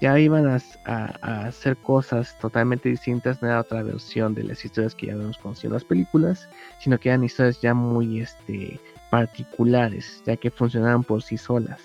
[0.00, 4.64] ya iban a, a- a hacer cosas totalmente distintas, no era otra versión de las
[4.64, 6.48] historias que ya habíamos conocido en las películas,
[6.78, 8.78] sino que eran historias ya muy este
[9.10, 11.80] particulares, ya que funcionaban por sí solas.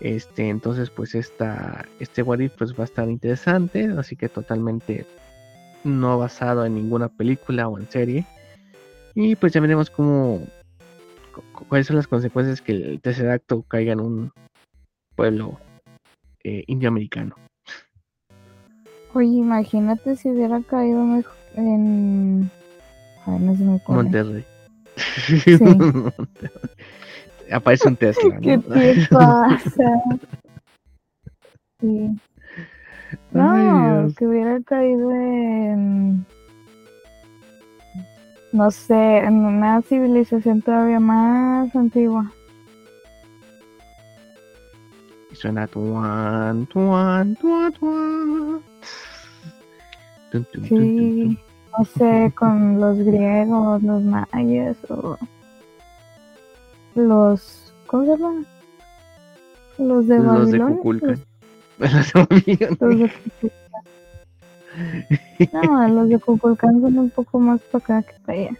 [0.00, 5.04] Este, entonces pues esta este What If pues va a estar interesante, así que totalmente
[5.84, 8.24] no basado en ninguna película o en serie.
[9.14, 10.40] Y pues ya veremos cómo
[11.34, 14.32] cu- cu- cuáles son las consecuencias que el tercer acto caiga en un
[15.16, 15.58] pueblo
[16.44, 17.34] eh, indioamericano.
[19.12, 22.50] Oye, imagínate si hubiera caído mejor en.
[23.26, 23.96] Ay, no se me ocurre.
[23.96, 24.44] Monterrey.
[27.52, 28.62] Aparece un Tesla, ¿Qué ¿no?
[28.62, 30.02] te pasa?
[31.80, 32.10] Sí.
[33.32, 33.52] No,
[34.04, 36.24] Ay, que hubiera caído en.
[38.52, 42.30] No sé, en una civilización todavía más antigua.
[45.30, 48.62] Y suena tuan, tuan, tuan, tuan.
[50.68, 51.38] Sí,
[51.78, 55.16] no sé, con los griegos, los mayas o
[56.94, 57.72] los.
[57.86, 58.44] ¿Cómo se llama?
[59.78, 60.78] Los de Los de Babilonia.
[60.84, 61.20] Los,
[61.92, 62.68] Los de Babilonia.
[62.80, 63.50] los de Cuculcán.
[65.52, 68.56] No, los de Cuculcán son un poco más para acá que para allá.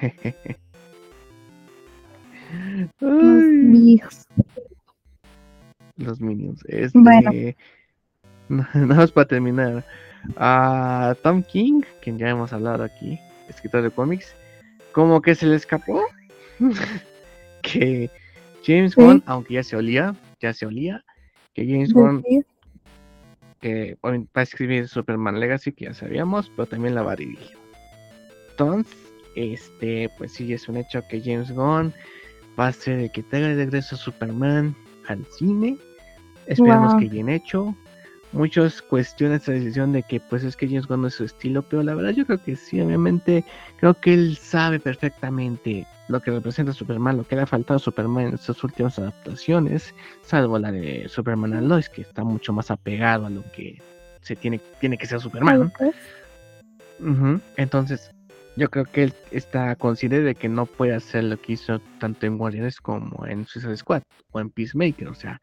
[3.00, 4.26] Los viejos.
[5.96, 6.62] los Minions.
[6.66, 7.30] Este, Bueno.
[8.48, 9.84] Nada más para terminar.
[10.36, 14.34] A Tom King, quien ya hemos hablado aquí, escritor de cómics,
[14.92, 16.00] como que se le escapó
[17.62, 18.10] que
[18.64, 19.00] James Sí.
[19.00, 21.04] Gunn, aunque ya se olía, ya se olía,
[21.54, 22.46] que James Gunn Decir,
[23.60, 27.56] que va a escribir Superman Legacy, que ya sabíamos, pero también la va a dirigir.
[28.50, 28.94] Entonces,
[29.36, 31.92] este, pues sí, es un hecho que James Gunn
[32.58, 34.74] va a hacer el que traiga de regreso a Superman
[35.08, 35.76] al cine.
[36.46, 37.00] Esperemos Wow.
[37.00, 37.74] que bien hecho.
[38.32, 41.62] Muchos cuestionan esta decisión de que pues es que James Gunn no es su estilo,
[41.62, 43.44] pero la verdad yo creo que sí, obviamente
[43.76, 47.80] creo que él sabe perfectamente lo que representa Superman, lo que le ha faltado a
[47.80, 49.94] Superman en estas últimas adaptaciones,
[50.24, 53.80] salvo la de Superman and Lois, que está mucho más apegado a lo que
[54.20, 55.72] se tiene, tiene que ser Superman.
[55.76, 55.94] pues,
[57.00, 58.12] Ujú, Entonces,
[58.56, 62.26] yo creo que él está consciente de que no puede hacer lo que hizo tanto
[62.26, 65.08] en Guardianes como en Suicide Squad o en Peacemaker.
[65.08, 65.38] O sea,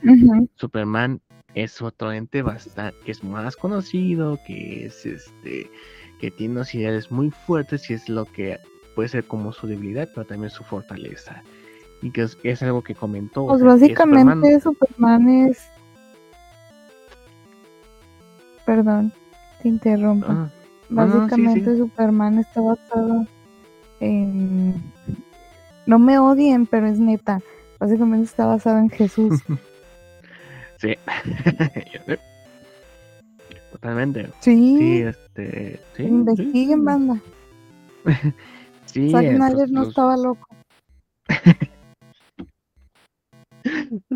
[0.55, 1.19] Superman
[1.55, 5.69] es otro ente bastante, que es más conocido, que es este,
[6.19, 8.59] que tiene unos ideales muy fuertes y es lo que
[8.95, 11.43] puede ser como su debilidad, pero también su fortaleza.
[12.01, 13.43] Y que es, es algo que comentó.
[13.43, 15.67] o Pues sea, básicamente Superman es.
[18.65, 19.11] Perdón,
[19.61, 20.27] te interrumpo.
[20.29, 20.49] Ah,
[20.89, 23.25] no, no, sí, básicamente Superman está basado
[23.99, 24.75] en.
[25.85, 27.41] No me odien, pero es neta.
[27.79, 29.41] Básicamente está basado en Jesús.
[30.77, 30.95] sí.
[33.71, 34.29] Totalmente.
[34.39, 35.79] Sí, Sí, este.
[35.95, 36.85] Sí, investiguen, sí.
[36.85, 37.19] banda.
[38.91, 40.47] Sí, Zack Snyder pues, no los- estaba loco.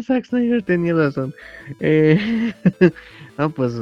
[0.02, 1.34] Zack Snyder tenía razón.
[1.80, 2.54] Eh,
[3.38, 3.74] no, pues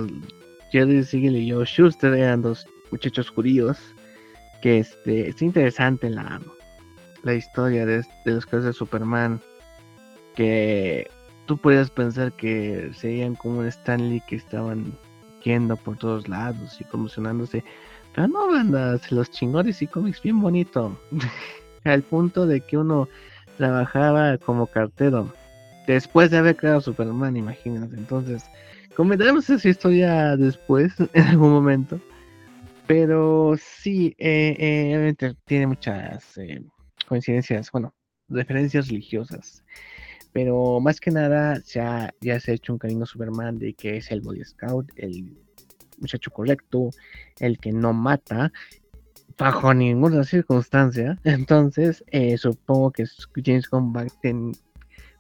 [0.72, 3.78] Jerry Siegel y Joe Schuster eran dos muchachos judíos.
[4.62, 6.40] Que este, es interesante la,
[7.24, 9.40] la historia de, de los casos de Superman.
[10.36, 11.10] Que
[11.46, 14.94] tú podías pensar que serían como un Stanley que estaban
[15.44, 17.64] yendo por todos lados y conmocionándose.
[18.14, 21.00] Pero no, banda, los chingó y cómics bien bonito.
[21.84, 23.08] Al punto de que uno
[23.58, 25.34] trabajaba como cartero
[25.88, 27.96] después de haber creado Superman, imagínate.
[27.96, 28.44] Entonces,
[28.96, 32.00] comentaremos esa historia después, en algún momento.
[32.88, 36.62] Pero sí, eh, eh, tiene muchas eh,
[37.08, 37.94] coincidencias, bueno,
[38.28, 39.64] referencias religiosas.
[40.34, 43.98] Pero más que nada, ya, ya se ha hecho un cariño a Superman de que
[43.98, 45.38] es el Boy Scout, el
[46.02, 46.90] muchacho correcto,
[47.40, 48.52] el que no mata
[49.38, 51.18] bajo ninguna circunstancia.
[51.24, 53.06] Entonces, eh, supongo que
[53.44, 54.06] James Gunn va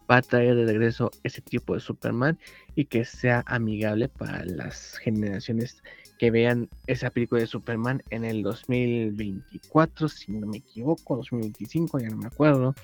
[0.09, 2.37] va a traer de regreso ese tipo de Superman
[2.75, 5.81] y que sea amigable para las generaciones
[6.19, 12.09] que vean esa película de Superman en el 2024, si no me equivoco, 2025, ya
[12.09, 12.75] no me acuerdo.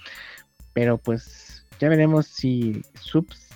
[0.73, 3.46] Pero pues ya veremos si Subs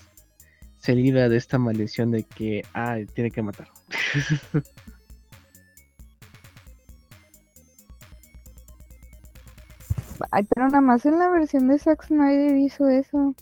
[0.81, 3.69] se libra de esta maldición de que ah, tiene que matar.
[10.31, 13.35] Ay, pero nada más en la versión de Zack Snyder hizo eso.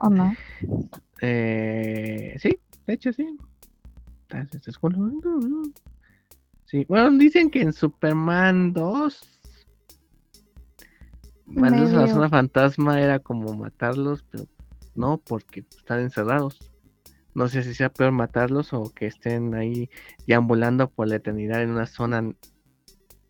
[0.00, 0.34] ¿O no?
[1.20, 2.56] Eh, sí,
[2.86, 3.36] de hecho sí.
[4.80, 5.64] Bueno.
[6.64, 9.40] Sí, bueno, dicen que en Superman 2
[11.46, 14.46] mandarlos a la zona fantasma era como matarlos, pero
[14.98, 16.58] no, porque están encerrados.
[17.34, 19.88] No sé si sea peor matarlos o que estén ahí
[20.26, 22.32] deambulando por la eternidad en una zona,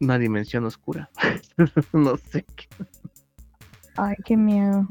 [0.01, 1.11] una dimensión oscura.
[1.93, 2.47] no sé.
[3.97, 4.89] Ay, qué miedo.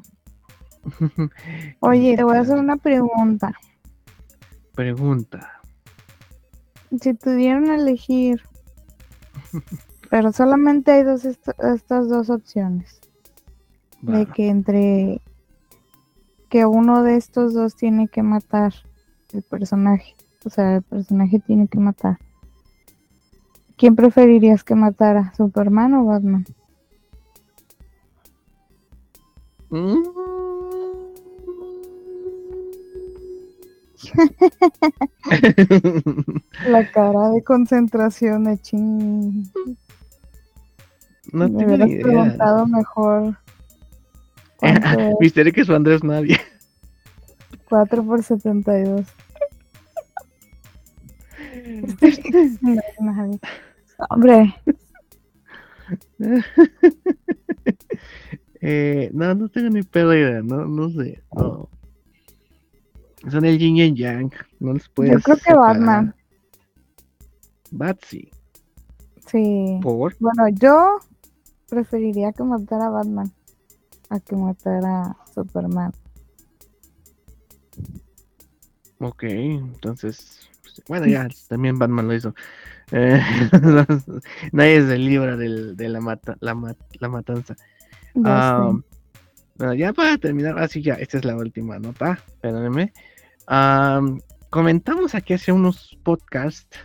[1.79, 3.53] Oye, te voy a hacer una pregunta.
[4.75, 5.61] Pregunta.
[7.01, 8.41] Si tuvieran a elegir,
[10.09, 12.99] pero solamente hay dos est- estas dos opciones,
[14.01, 15.21] de que entre
[16.49, 18.73] que uno de estos dos tiene que matar
[19.33, 22.17] el personaje, o sea, el personaje tiene que matar.
[23.77, 26.45] ¿Quién preferirías que matara, Superman o Batman?
[36.67, 39.43] La cara de concentración de ching.
[41.31, 42.03] no Me hubieras idea.
[42.03, 43.37] preguntado mejor.
[45.19, 46.39] Misterio que su Andrés nadie.
[47.69, 49.05] 4 por 72.
[52.61, 53.39] No es nadie.
[54.09, 54.55] Hombre,
[58.59, 61.69] Eh, no, no tengo ni pedo idea, no, no sé, no.
[63.29, 65.77] Son el yin y el yang, no los puedes yo creo que separar.
[65.77, 66.15] Batman.
[67.69, 68.31] Batsy,
[69.27, 69.79] Sí.
[69.83, 70.97] por, Bueno, yo
[71.69, 73.31] preferiría que matara a Batman
[74.09, 75.91] a que matara a Superman.
[78.99, 82.33] ok, entonces, pues, bueno, ya, también Batman lo hizo.
[82.91, 83.21] Eh,
[84.51, 87.55] nadie se libra del, de la, mata, la, ma- la matanza.
[88.15, 88.73] Ya Ah,
[89.55, 92.93] bueno, ya para terminar, así ya, esta es la última nota, perdónenme.
[93.47, 96.77] Am, comentamos aquí hace unos podcasts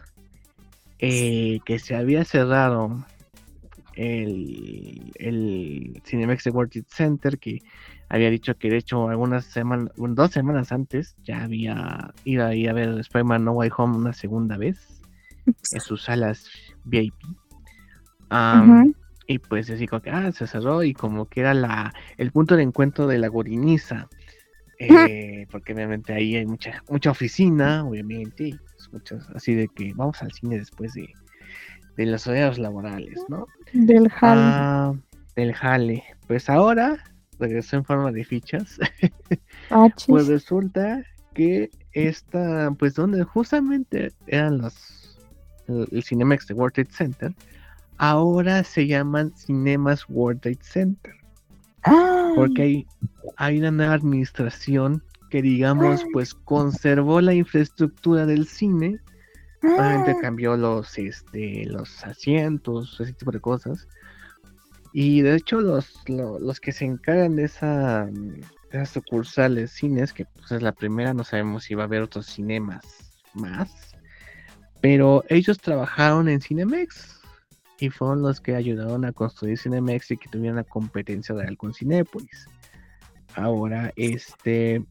[0.99, 3.05] eh, que se había cerrado
[3.95, 7.63] el, el Cinemex World Trade Center, que
[8.09, 12.67] había dicho que de hecho algunas semanas, bueno, dos semanas antes ya había ido ahí
[12.67, 14.79] a ver Spider-Man No Way Home una segunda vez
[15.47, 16.49] en sus salas
[16.85, 17.15] VIP.
[18.31, 18.95] Ujú.
[19.27, 22.57] y pues así como que ah, se cerró y como que era la, el punto
[22.57, 24.09] de encuentro de la goriniza.
[24.79, 30.23] eh, porque obviamente ahí hay mucha, mucha oficina, obviamente, pues muchas así de que vamos
[30.23, 31.15] al cine después de,
[31.97, 33.47] de los horarios laborales, ¿no?
[33.73, 34.39] Del Hal.
[34.39, 34.95] Ah,
[35.37, 36.05] del jale.
[36.27, 36.99] Pues ahora
[37.39, 38.79] regresó en forma de fichas.
[39.71, 39.89] Ah.
[40.07, 41.03] Pues resulta
[41.35, 45.19] que esta, pues donde justamente eran los,
[45.67, 47.35] el, el Cinemex de World Trade Center,
[47.97, 51.15] ahora se llaman Cinemas World Trade Center.
[52.35, 52.87] Porque hay,
[53.37, 58.99] hay una nueva administración que digamos pues conservó la infraestructura del cine,
[59.63, 63.87] obviamente ah, cambió los este los asientos, ese tipo de cosas.
[64.95, 70.13] Y de hecho los, lo- los que se encargan de esa de esas sucursales cines,
[70.13, 72.85] que pues es la primera, no sabemos si va a haber otros cinemas
[73.35, 73.71] más,
[74.81, 77.21] pero ellos trabajaron en Cinemex
[77.79, 81.73] y fueron los que ayudaron a construir Cinemex y que tuvieran la competencia real con
[81.75, 82.47] Cinépolis.
[83.35, 84.85] Ahora, este,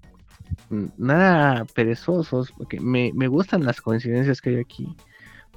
[0.97, 4.95] nada perezosos, porque me, me gustan las coincidencias que hay aquí,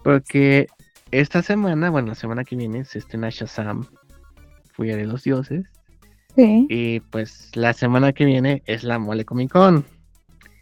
[0.03, 0.67] porque
[1.11, 3.87] esta semana, bueno, la semana que viene se estrena Shazam,
[4.73, 5.65] Furia de los Dioses,
[6.35, 9.85] sí, y pues la semana que viene es la Mole Comic Con.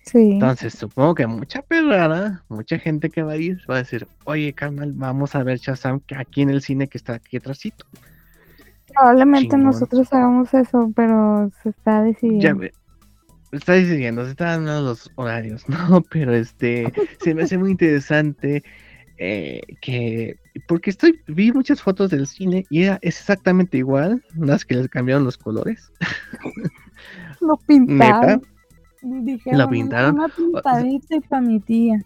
[0.05, 0.33] sí.
[0.33, 4.53] Entonces, supongo que mucha perrada, mucha gente que va a ir va a decir, oye,
[4.53, 7.87] carnal, vamos a ver Shazam aquí en el cine que está aquí atrásito.
[8.95, 9.63] Probablemente chingón.
[9.65, 12.59] nosotros hagamos eso, pero se está Ya decidiendo.
[12.59, 12.73] ve-
[13.53, 16.03] está diciendo, se están dando los horarios, ¿no?
[16.11, 18.63] Pero este, se me hace muy interesante
[19.19, 20.37] eh, que,
[20.67, 24.89] porque estoy, vi muchas fotos del cine y era, es exactamente igual, unas que les
[24.89, 25.93] cambiaron los colores.
[27.41, 28.43] Lo pintaron.
[29.03, 30.15] Dijeron, Lo pintaron.
[30.15, 32.01] Una pintadita para mi tía.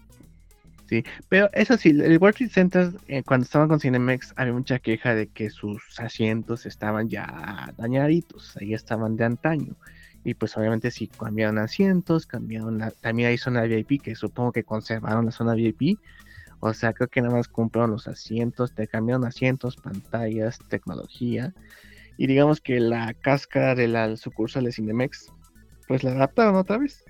[1.29, 5.13] Pero eso sí, el World Trade Center, eh, cuando estaban con Cinemex, había mucha queja
[5.13, 9.75] de que sus asientos estaban ya dañaditos, ahí estaban de antaño.
[10.27, 14.65] Y pues obviamente sí cambiaron asientos, cambiaron la, también hay zona VIP, que supongo que
[14.65, 15.97] conservaron la zona VIP.
[16.59, 21.53] O sea, creo que nada más compraron los asientos, te cambiaron asientos, pantallas, tecnología.
[22.17, 25.31] Y digamos que la cáscara de la sucursal de Cinemex,
[25.87, 27.05] pues la adaptaron otra vez.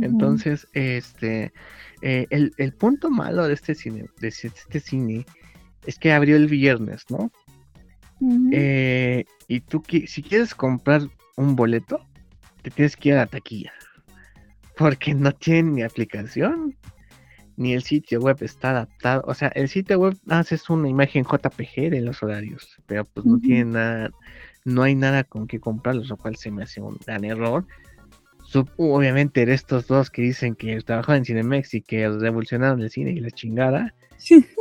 [0.00, 1.52] Entonces, este,
[2.00, 5.26] eh, el, el punto malo de este cine, de este este cine,
[5.84, 7.30] es que abrió el viernes, ¿no?
[8.50, 11.02] Eh, y tú, si quieres comprar
[11.36, 12.05] un boleto,
[12.66, 13.72] te tienes que ir a la taquilla,
[14.76, 16.76] porque no tienen ni aplicación,
[17.56, 19.22] ni el sitio web está adaptado.
[19.28, 23.34] O sea, el sitio web haces una imagen JPG de los horarios, pero pues no
[23.34, 23.42] Ujú.
[23.42, 24.10] tiene nada,
[24.64, 27.64] no hay nada con que comprarlos, lo cual se me hace un gran error.
[28.76, 33.12] Obviamente de estos dos que dicen que trabajan en Cinemex y que revolucionaron el cine
[33.12, 33.94] y la chingada,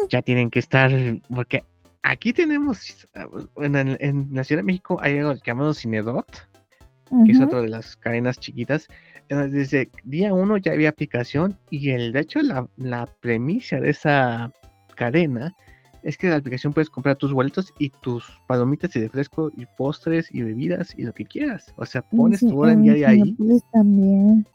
[0.10, 0.92] ya tienen que estar,
[1.34, 1.64] porque
[2.04, 3.28] aquí tenemos, ah,
[3.58, 6.48] en la Ciudad de México hay algo llamado Cinedot,
[7.26, 8.88] que es otra de las cadenas chiquitas.
[9.30, 13.90] Entonces, Desde día uno ya había aplicación y el, de hecho la, la premisa de
[13.90, 14.52] esa
[14.96, 15.54] cadena
[16.04, 19.66] es que en la aplicación puedes comprar tus boletos y tus palomitas y refresco y
[19.78, 21.74] postres y bebidas y lo que quieras.
[21.78, 23.36] O sea, pones Sí, tu hora en diaria ahí.
[23.72, 24.46] También.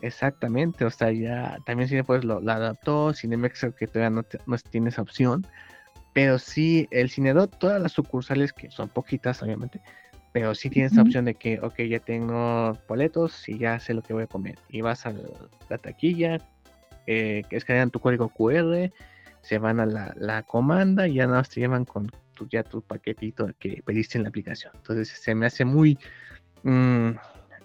[0.00, 4.56] Exactamente, o sea, ya también Cinepolis lo, lo adaptó, Cinemex que todavía no, te- no
[4.58, 5.44] tiene esa opción,
[6.12, 9.80] pero sí, el Cinedot, todas las sucursales, que son poquitas obviamente,
[10.32, 11.02] pero sí tienes Ujú.
[11.02, 14.58] opción de que, ok, ya tengo boletos y ya sé lo que voy a comer,
[14.68, 15.14] y vas a
[15.68, 16.38] la taquilla,
[17.06, 18.92] eh, escanean tu código QR,
[19.42, 22.62] se van a la, la comanda y ya nada más te llevan con tu, ya
[22.62, 25.98] tu paquetito que pediste en la aplicación, entonces se me hace muy...
[26.62, 27.10] mm,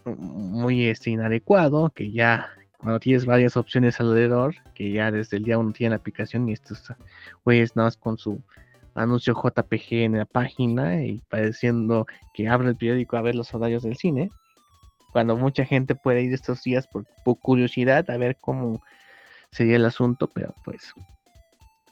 [0.05, 5.57] muy este, inadecuado, que ya cuando tienes varias opciones alrededor, que ya desde el día
[5.57, 6.93] uno tienen la aplicación y estos
[7.45, 8.41] güeyes nada más con su
[8.95, 13.83] anuncio JPG en la página y pareciendo que abre el periódico a ver los horarios
[13.83, 14.29] del cine,
[15.11, 18.81] cuando mucha gente puede ir estos días por, por curiosidad a ver cómo
[19.51, 20.93] sería el asunto, pero pues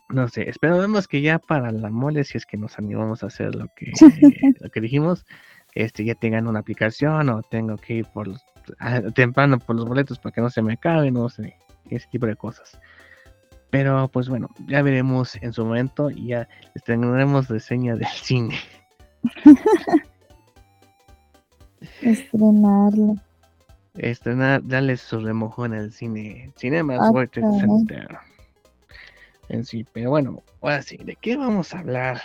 [0.09, 3.55] no sé, esperemos que ya para la mole, si es que nos animamos a hacer
[3.55, 3.91] lo que,
[4.59, 5.25] lo que dijimos,
[5.73, 8.43] este ya tengan una aplicación o tengo que ir por los,
[8.79, 11.55] a- temprano por los boletos para que no se me acaben, no sé,
[11.89, 12.77] ese tipo de cosas.
[13.71, 18.55] Pero pues bueno, ya veremos en su momento y ya les tendremos reseña del cine.
[22.01, 23.15] Estrenarlo.
[23.95, 27.59] Estrenar, darle su remojón al cine, Cinemas Ah, World Trade.
[27.59, 28.17] Center.
[29.49, 32.21] En sí, pero bueno, ahora sí, ¿de qué vamos a hablar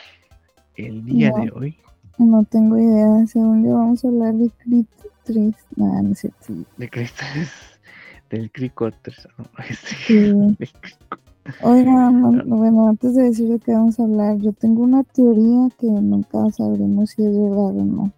[0.76, 1.44] el día No.
[1.44, 1.78] de hoy?
[2.18, 3.26] No tengo idea.
[3.26, 4.88] Según yo, vamos a hablar de Crit
[5.24, 5.54] 3.
[5.76, 6.54] Nada, no es cierto.
[6.76, 7.50] De cristales
[8.30, 10.14] del Crico 3, no, este, Sí.
[10.14, 11.18] del Crico.
[11.62, 15.68] Oiga, man- bueno, antes de decir de qué vamos a hablar, yo tengo una teoría
[15.78, 18.12] que nunca sabremos si es verdad o no.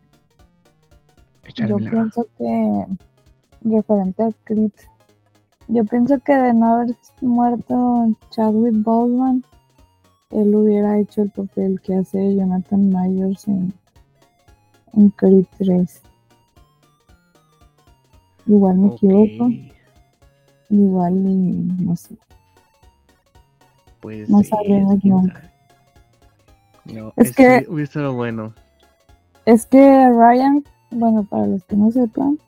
[1.69, 2.87] Yo pienso que,
[3.63, 4.71] referente a Creed,
[5.69, 9.43] yo pienso que de no haber muerto Chadwick Boseman,
[10.31, 13.73] él hubiera hecho el papel que hace Jonathan Myers en,
[14.93, 16.03] en Creed 3.
[18.47, 19.51] Igual me equivoco.
[20.71, 22.15] Igual y no sé.
[24.29, 25.33] No sabemos sabe.
[26.85, 28.55] No, Es que- hubiera estado bueno.
[29.45, 32.39] Es que Ryan, bueno, para los que no sepan,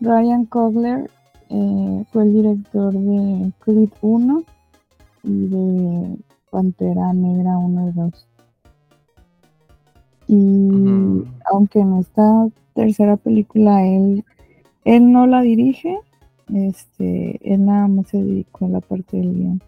[0.00, 1.10] Ryan Coogler
[1.48, 4.44] eh, fue el director de Creed 1
[5.24, 6.16] y de
[6.50, 8.28] Pantera Negra 1 y 2.
[10.28, 14.24] Y aunque en esta tercera película él,
[14.84, 15.98] él no la dirige,
[16.52, 19.62] este, él nada más se dedicó a la parte del guion.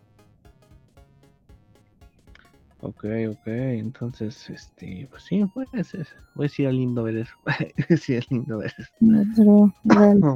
[2.86, 5.96] Ok, ok, entonces, este, pues sí, pues, es,
[6.34, 7.32] pues sí, es lindo ver eso.
[7.98, 8.92] sí, es lindo ver eso.
[9.34, 10.34] Pero realidad.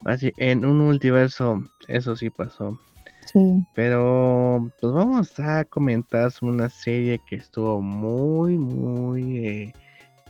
[0.04, 2.80] Así, en un multiverso, eso sí pasó.
[3.26, 3.64] Sí.
[3.74, 9.72] Pero, pues vamos a comentar una serie que estuvo muy, muy eh,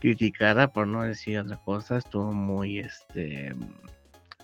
[0.00, 1.96] criticada, por no decir otra cosa.
[1.96, 3.54] Estuvo muy, este,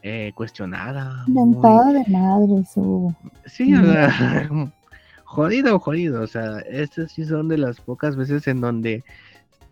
[0.03, 1.23] eh, cuestionada.
[1.27, 4.49] muy- de madre su Sí, o sea,
[5.37, 6.23] jodido, jodido.
[6.23, 9.05] O sea, estas sí son de las pocas veces en donde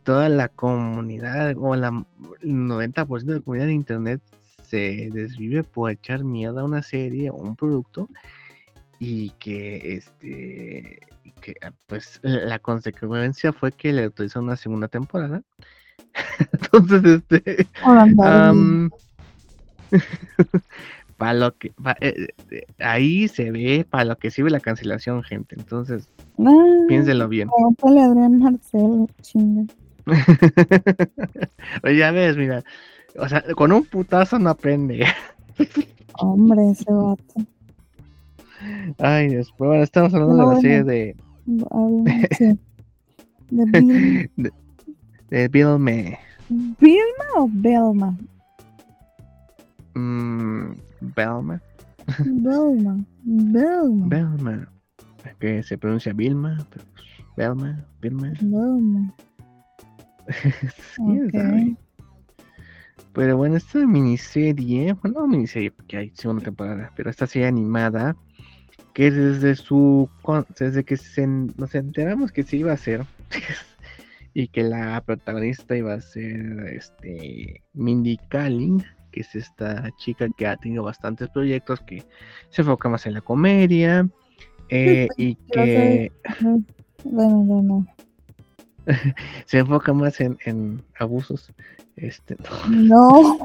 [0.02, 2.04] toda la comunidad o la
[2.42, 4.20] el 90% de la comunidad de internet
[4.62, 8.08] se desvive por echar mierda a una serie o un producto
[8.98, 11.00] y que este
[11.40, 15.42] que ah, pues la consecuencia fue que le autorizaron una segunda temporada.
[16.52, 18.90] Entonces, este Am,
[21.24, 25.22] para lo que pa- eh, eh, ahí se ve para lo que sirve la cancelación,
[25.22, 25.54] gente.
[25.58, 26.06] Entonces,
[26.86, 27.48] piénsenlo bien.
[27.82, 29.64] Adrián Marcelo, chinga.
[31.82, 32.62] Oye, ya ves, mira,
[33.18, 35.06] o sea, con un putazo no aprende.
[36.20, 37.22] Hombre, ese vato.
[38.98, 41.16] Ay, después, bueno, estamos hablando No, de la serie de,
[42.36, 42.58] sí.
[43.48, 44.30] ¿De Bill-
[45.30, 46.18] de Bill Me.
[46.50, 48.14] ¿Vilma o Belma?
[49.94, 50.72] Mm,
[51.14, 51.60] Belma.
[52.18, 53.04] Belma.
[53.22, 54.08] Belma.
[54.08, 54.68] Belma.
[55.38, 58.32] Que se pronuncia Vilma, pero pues, Belma, Vilma.
[58.40, 59.14] Belma.
[60.96, 61.76] ¿Quién sabe?
[63.12, 68.16] Pero bueno, esta miniserie, bueno, no miniserie porque hay segunda temporada, pero esta serie animada,
[68.92, 70.08] que desde su,
[70.58, 73.04] desde que se, nos enteramos que se iba a hacer,
[74.34, 78.82] y que la protagonista iba a ser este Mindy Kaling,
[79.14, 82.02] que es esta chica que ha tenido bastantes proyectos, que
[82.50, 84.08] se enfoca más en la comedia,
[84.68, 86.10] eh, y que
[87.04, 87.86] Bueno, no, no.
[89.46, 91.52] se enfoca más en, en abusos.
[91.94, 92.36] Este,
[92.68, 93.38] No.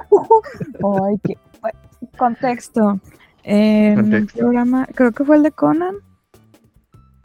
[1.03, 1.38] Ay, qué.
[2.01, 2.99] En Contexto.
[4.39, 5.95] programa, creo que fue el de Conan,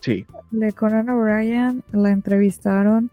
[0.01, 3.11] sí, de Conan O'Brien, la entrevistaron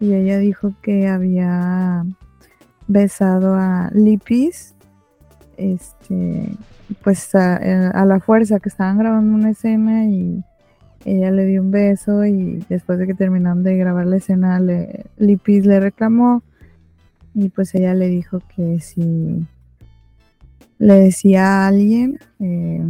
[0.00, 2.04] y ella dijo que había
[2.86, 4.74] besado a Lipis,
[5.56, 6.48] este,
[7.02, 10.42] pues a, la fuerza, que estaban grabando una escena y
[11.04, 15.06] ella le dio un beso y después de que terminaron de grabar la escena, le,
[15.16, 16.42] Lipis le reclamó
[17.34, 19.46] y pues ella le dijo que si
[20.78, 22.82] le decía a alguien, eh,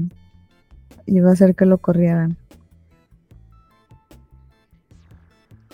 [1.07, 2.37] iba a hacer que lo corrieran.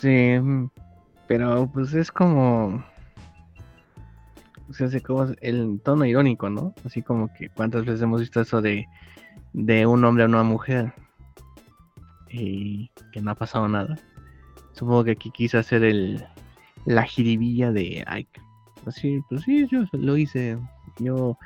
[0.03, 0.35] sí,
[1.29, 2.85] pero pues es como,
[4.73, 6.75] o sea, es como el tono irónico, ¿no?
[6.85, 8.87] Así como que cuántas veces hemos visto eso de,
[9.53, 10.93] de un hombre a una mujer
[12.31, 13.99] y que no ha pasado nada.
[14.73, 16.25] Supongo que aquí quiso hacer el,
[16.87, 18.27] la jiribilla de, ay,
[18.87, 20.59] así, pues sí, yo lo hice,
[20.99, 21.37] yo,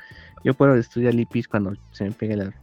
[0.45, 2.55] yo puedo a Lipis cuando se me pegue la,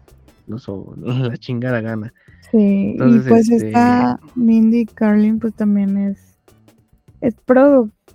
[0.47, 2.13] los la chingada gana.
[2.51, 6.32] Sí, Entonces, y pues este- esta Mindy Carlin pues también es
[7.23, 7.35] es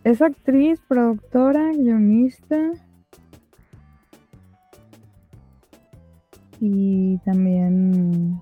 [0.04, 2.72] es actriz, productora, guionista
[6.60, 8.38] y también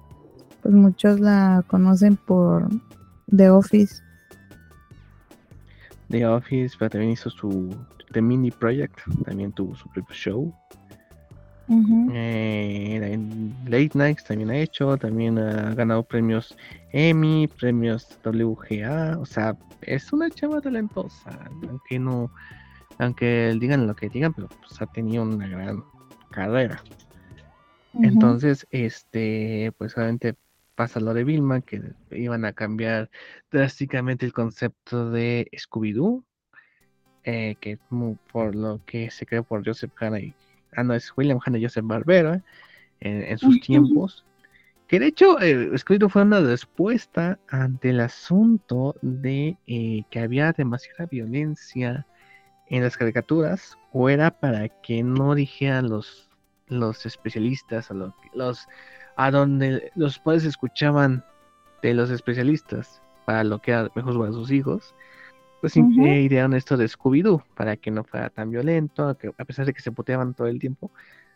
[0.62, 2.68] pues muchos la conocen por
[3.34, 4.02] The Office.
[6.08, 7.70] The Office, pero también hizo su
[8.12, 10.54] The Mini Project, también tuvo su propio show.
[11.68, 16.56] Eh, en Late Nights también ha hecho, también ha ganado premios
[16.92, 21.38] Emmy, premios WGA, o sea, es una chava talentosa,
[21.68, 22.30] aunque no,
[22.98, 25.82] aunque digan lo que digan, pero pues ha tenido una gran
[26.30, 26.82] carrera.
[27.94, 30.34] Entonces, este, pues obviamente
[30.74, 33.10] pasa lo de Vilma, que iban a cambiar
[33.50, 36.22] drásticamente el concepto de Scooby-Doo,
[37.24, 37.78] eh, que
[38.30, 40.34] por lo que se creó por Joseph Hanna y,
[40.76, 42.42] ah, no, es William Hanna y Joseph Barbera
[43.00, 44.24] en, en sus tiempos.
[44.88, 50.52] Que de hecho, eh, Scooby-Doo fue una respuesta ante el asunto de eh, que había
[50.52, 52.06] demasiada violencia
[52.68, 56.30] en las caricaturas, o era para que no dijeran los
[56.68, 58.68] los especialistas, a los
[59.16, 61.24] a donde los padres escuchaban
[61.82, 64.94] de los especialistas para lo que era mejor para sus hijos,
[65.66, 66.06] pues Ujú.
[66.06, 69.74] eh, idearon esto de Scooby-Doo para que no fuera tan violento, que a pesar de
[69.74, 70.92] que se puteaban todo el tiempo,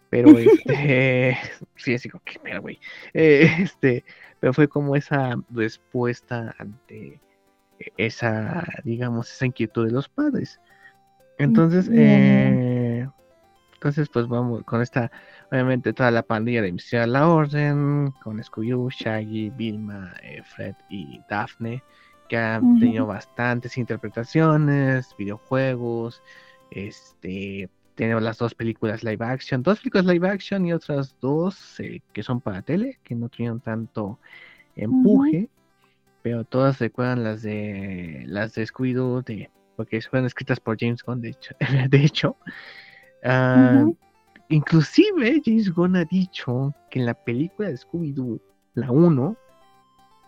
[0.09, 1.37] pero este,
[1.75, 2.79] sí, así como que, mira, güey,
[3.13, 4.05] eh, este,
[4.39, 7.21] pero fue como esa respuesta ante
[7.97, 10.61] esa, digamos, esa inquietud de los padres.
[11.37, 13.09] Entonces, eh,
[13.75, 15.11] entonces, pues vamos con esta,
[15.51, 21.21] obviamente, toda la pandilla de a la Orden, con Scooby-Doo, Shaggy, Vilma, eh, Fred y
[21.29, 21.83] Daphne,
[22.31, 22.79] que Ujú.
[22.79, 26.23] tenido bastantes interpretaciones, videojuegos,
[26.71, 32.01] este, tenemos las dos películas live action, dos películas live action y otras dos eh,
[32.13, 34.21] que son para tele, que no tuvieron tanto
[34.77, 35.49] empuje,
[36.23, 41.21] pero todas recuerdan las de las de Scooby-Doo, de, porque fueron escritas por James Gunn,
[41.21, 41.57] de hecho.
[41.91, 42.37] de hecho.
[43.25, 43.87] Ah.
[44.51, 48.41] Inclusive James Gunn ha dicho que en la película de Scooby-Doo,
[48.75, 49.37] la 1,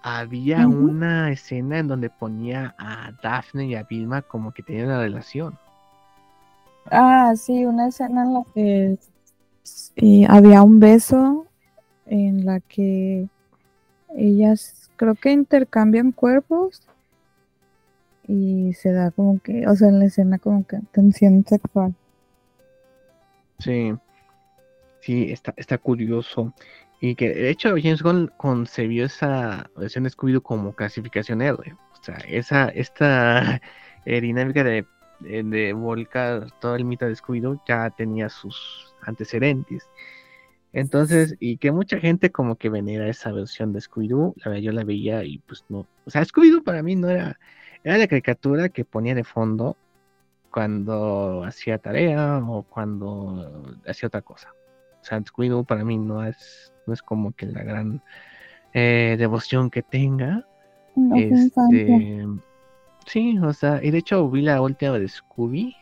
[0.02, 5.00] había una escena en donde ponía a Daphne y a Vilma como que tenían una
[5.00, 5.58] relación.
[6.90, 8.98] Ah, sí, una escena en la que
[9.96, 11.46] eh, había un beso
[12.06, 13.28] en la que
[14.16, 16.82] ellas creo que intercambian cuerpos
[18.26, 21.94] y se da como que, o sea, en la escena como que tensión sexual.
[23.58, 23.94] Sí,
[25.00, 26.52] sí, está, está curioso.
[27.02, 31.74] Y que de hecho James Gunn concebió esa versión de Scooby-Doo como clasificación R.
[32.00, 33.60] O sea, esa, esta
[34.06, 34.86] eh, dinámica de,
[35.18, 39.90] de, de volcar todo el mito de Scooby-Doo ya tenía sus antecedentes.
[40.72, 44.70] Entonces, y que mucha gente como que venera esa versión de Scooby-Doo, la verdad yo
[44.70, 45.88] la veía y pues no.
[46.04, 47.36] O sea, Scooby-Doo para mí no era,
[47.82, 49.76] era la caricatura que ponía de fondo
[50.52, 54.54] cuando hacía tarea o cuando hacía otra cosa.
[55.02, 58.02] Scooby-Doo para mí no es, no es como que la gran
[58.72, 60.46] eh, devoción que tenga.
[60.94, 61.16] No.
[61.16, 62.26] Este,
[63.06, 65.74] sí, o sea, y de hecho vi la última de Scooby,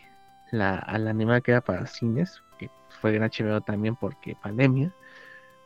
[0.51, 4.93] la, a la animada que era para cines, que fue en HBO también porque pandemia.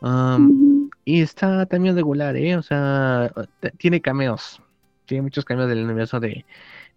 [0.00, 2.57] Um, y está también regular, ¿eh?
[2.57, 3.32] O sea,
[3.78, 4.61] tiene cameos.
[5.07, 6.44] Tiene muchos cameos del universo de,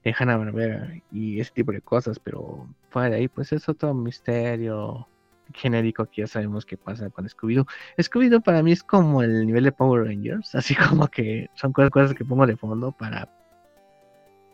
[0.03, 5.07] de Hanna-Barbera y ese tipo de cosas, pero fuera de ahí, pues es otro misterio
[5.53, 7.67] genérico que ya sabemos qué pasa con Scooby-Doo.
[7.97, 11.91] Scooby-Doo para mí es como el nivel de Power Rangers, así como que son cosas,
[11.91, 13.29] cosas que pongo de fondo para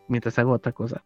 [0.07, 1.03] mientras hago otra cosa.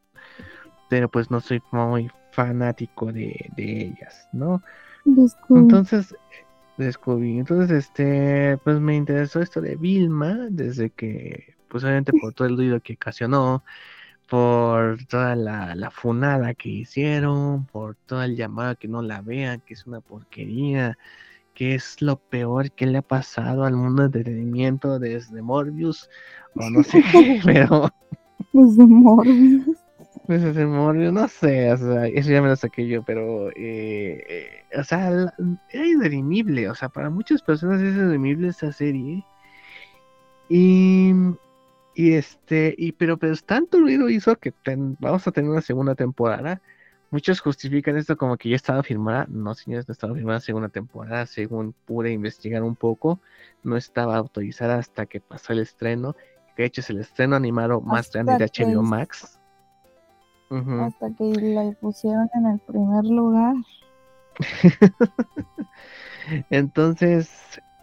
[0.90, 4.62] Pero pues no soy muy fanático de, de ellas, ¿no?
[5.04, 5.62] Descubrí.
[5.62, 6.16] Entonces,
[6.78, 7.40] descubrí.
[7.40, 12.56] Entonces, este, pues me interesó esto de Vilma, desde que, pues obviamente por todo el
[12.56, 13.64] ruido que ocasionó,
[14.28, 19.22] por toda la, la funada que hicieron, por todo el llamado a que no la
[19.22, 20.98] vean, que es una porquería,
[21.54, 26.10] que es lo peor que le ha pasado al mundo del entretenimiento desde Morbius,
[26.56, 27.90] o no sé qué, pero
[28.54, 29.78] Desde Morbius.
[30.28, 34.80] ese Morbius, no sé, o sea, eso ya me lo saqué yo, pero, eh, eh,
[34.80, 35.34] o sea, la-
[35.70, 39.26] era irredimible, o sea, para muchas personas es irredimible esta serie.
[40.50, 41.14] Y,
[41.98, 45.96] y este, y pero, pero tanto ruido hizo que ten- vamos a tener una segunda
[45.96, 46.62] temporada.
[47.10, 49.26] Muchos justifican esto como que ya estaba firmada.
[49.30, 51.26] No, señores, no estaba firmada segunda temporada.
[51.26, 53.20] Según pude investigar un poco,
[53.64, 56.16] no estaba autorizada hasta que pasó el estreno.
[56.56, 59.40] Que de hecho es el estreno animado más grande de HBO Max.
[60.52, 63.56] Hasta que la pusieron en el primer lugar.
[66.50, 67.30] Entonces,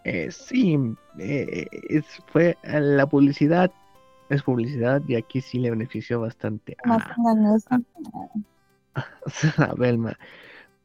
[0.03, 0.77] eh, sí,
[1.19, 3.71] eh, es- fue la publicidad,
[4.29, 6.97] es publicidad y aquí sí le benefició bastante a,
[9.57, 10.17] a Belma.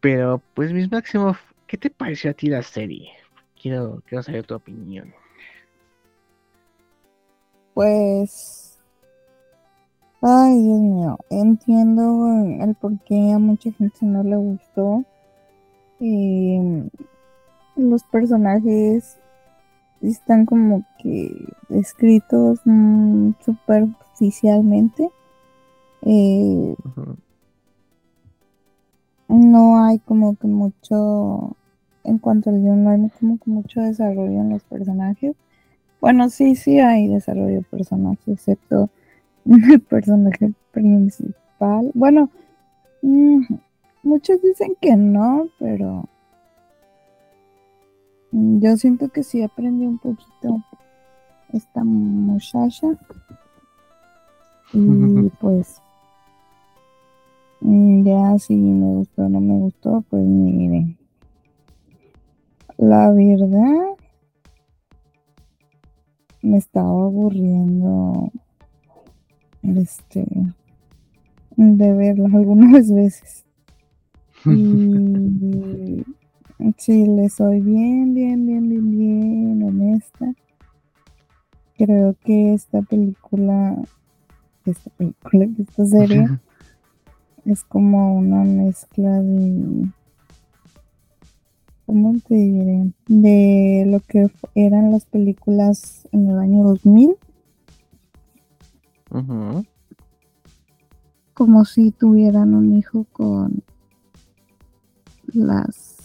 [0.01, 1.37] Pero, pues, mis Máximo,
[1.67, 3.11] ¿qué te pareció a ti la serie?
[3.61, 5.13] Quiero, quiero saber tu opinión.
[7.75, 8.79] Pues.
[10.23, 11.19] Ay, Dios mío.
[11.31, 12.27] Entiendo
[12.61, 15.05] el por qué a mucha gente no le gustó.
[16.01, 16.89] Eh,
[17.77, 19.20] los personajes
[20.03, 21.33] están como que
[21.69, 25.11] escritos mm, superficialmente.
[26.03, 26.75] Eh,
[29.29, 31.57] no hay como que mucho.
[32.03, 35.37] En cuanto al guion, no hay como que mucho desarrollo en los personajes.
[36.01, 38.89] Bueno, sí, sí hay desarrollo de personajes, excepto
[39.45, 41.91] el personaje principal.
[41.95, 42.31] Bueno,
[43.03, 43.43] mm,
[44.03, 46.09] muchos dicen que no, pero
[48.33, 50.63] yo siento que sí aprendí un poquito
[51.53, 52.89] esta muchacha.
[54.73, 55.81] Y pues,
[57.61, 60.97] mm, ya si me gustó o no me gustó, pues miren.
[62.77, 63.97] La verdad,
[66.43, 68.31] me estaba aburriendo
[69.63, 70.27] este
[71.57, 73.45] de verla algunas veces.
[74.47, 76.05] Y
[76.77, 80.35] si le soy bien, bien, bien, bien, bien honesta,
[81.77, 83.77] creo que esta película,
[84.67, 86.27] esta película, esta serie,
[87.45, 89.89] es como una mezcla de,
[91.87, 92.93] ¿cómo te diré?
[93.09, 97.17] De lo que eran las películas en el año 2000.
[101.35, 103.65] Como si tuvieran un hijo con
[105.33, 106.00] las,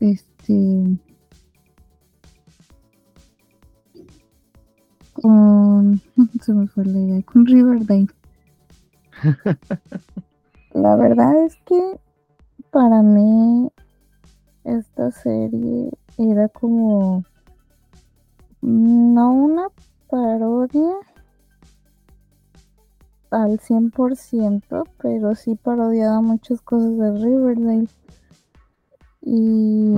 [0.00, 0.98] este,
[5.12, 6.00] con,
[6.42, 8.06] se me fue la idea, con Riverdale.
[10.72, 12.00] la verdad es que
[12.70, 13.70] para mí
[14.64, 17.24] esta serie era como
[18.60, 19.68] no una
[20.10, 20.94] parodia
[23.30, 27.88] al 100%, pero sí parodiaba muchas cosas de Riverdale.
[29.20, 29.94] Y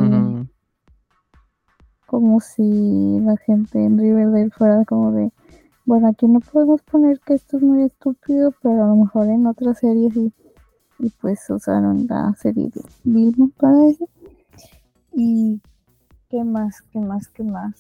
[2.06, 5.32] como si la gente en Riverdale fuera como de,
[5.84, 9.46] bueno, aquí no podemos poner que esto es muy estúpido, pero a lo mejor en
[9.46, 10.32] otras series y,
[10.98, 14.08] y pues usaron la serie de Vilma para eso.
[15.12, 15.60] Y
[16.28, 17.74] qué más, qué más, qué más.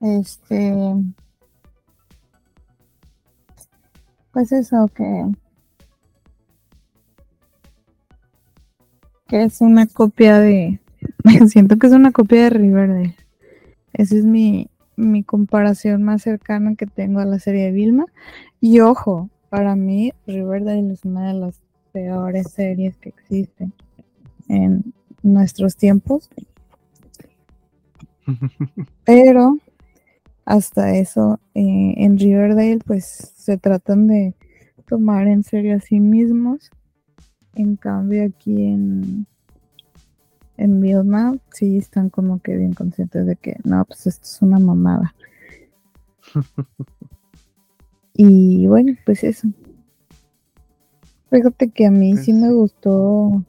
[0.00, 0.94] Este,
[4.32, 5.30] pues eso que
[9.30, 10.80] que es una copia de
[11.48, 13.14] siento que es una copia de Riverdale.
[13.92, 18.06] Esa es mi, mi comparación más cercana que tengo a la serie de Vilma.
[18.60, 21.60] Y ojo, para mí Riverdale es una de las
[21.92, 23.72] peores series que existen
[24.48, 26.28] en nuestros tiempos.
[29.04, 29.58] Pero
[30.44, 34.34] hasta eso, eh, en Riverdale, pues se tratan de
[34.88, 36.72] tomar en serio a sí mismos
[37.54, 39.26] en cambio aquí en,
[40.56, 44.58] en Vilma sí están como que bien conscientes de que no, pues esto es una
[44.58, 45.14] mamada.
[48.14, 49.48] y bueno, pues eso.
[51.30, 53.44] Fíjate que a mí sí me gustó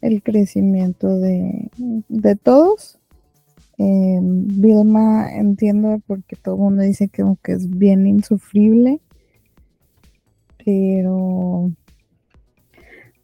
[0.00, 1.70] el crecimiento de,
[2.08, 2.98] de todos.
[3.78, 9.00] Eh, Vilma entiendo porque todo el mundo dice que, que es bien insufrible,
[10.64, 11.70] pero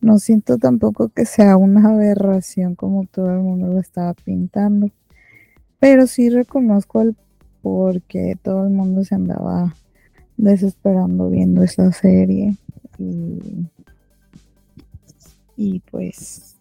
[0.03, 4.91] no siento tampoco que sea una aberración como todo el mundo lo estaba pintando.
[5.79, 7.17] Pero sí reconozco el
[7.63, 9.75] por qué todo el mundo se andaba
[10.37, 12.57] desesperando viendo esa serie.
[15.57, 16.57] Y, pues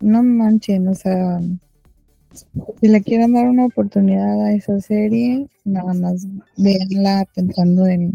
[0.00, 1.40] no manchen, o sea,
[2.80, 6.26] si le quieren dar una oportunidad a esa serie, nada más
[6.56, 8.12] veanla pensando en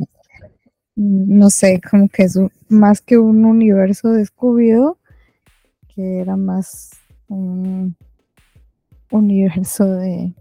[1.02, 2.38] no sé, como que es
[2.70, 4.98] más que un universo descubierto,
[5.88, 6.92] que era más
[7.28, 7.96] un
[9.10, 10.34] universo de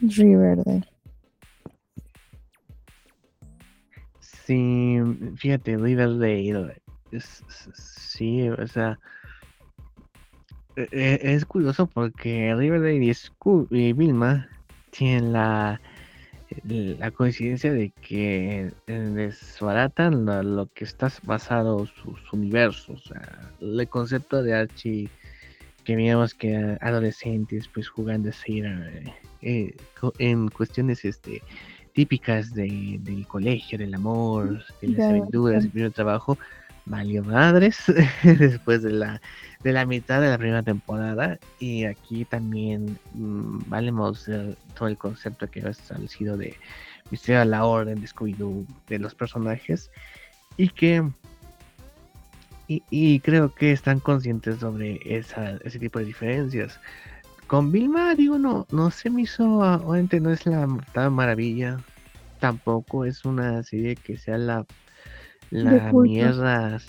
[0.00, 0.86] Riverdale.
[4.20, 4.98] Sí,
[5.36, 6.82] fíjate, Riverdale,
[7.74, 8.98] sí, o sea,
[10.76, 13.14] e, e, es, curioso porque Riverdale
[13.70, 14.48] y Vilma
[14.90, 15.80] tienen la
[16.64, 23.12] la coincidencia de que desbaratan lo, que está basado sus universos.
[23.60, 25.08] el concepto de Archie
[25.84, 29.76] que veíamos que adolescentes pues jugando así eh, eh,
[30.18, 31.42] en cuestiones este
[31.92, 36.36] típicas de, del colegio, del amor, de las aventuras, del primer trabajo,
[36.86, 37.78] valió madres
[38.24, 39.20] después de la,
[39.64, 41.38] de la mitad de la primera temporada.
[41.58, 44.30] Y aquí también mmm, valemos
[44.74, 46.56] todo el concepto que ha establecido de
[47.10, 49.90] Misterio a la Orden de Scooby-Doo, de los personajes.
[50.56, 51.02] Y que.
[52.66, 56.80] Y, creo que están conscientes sobre esa, ese tipo de diferencias.
[57.46, 60.66] Con Vilma, digo, no, no se me hizo, obviamente no es la
[61.10, 61.76] maravilla,
[62.40, 64.64] tampoco es una serie que sea la
[65.50, 66.80] la mierda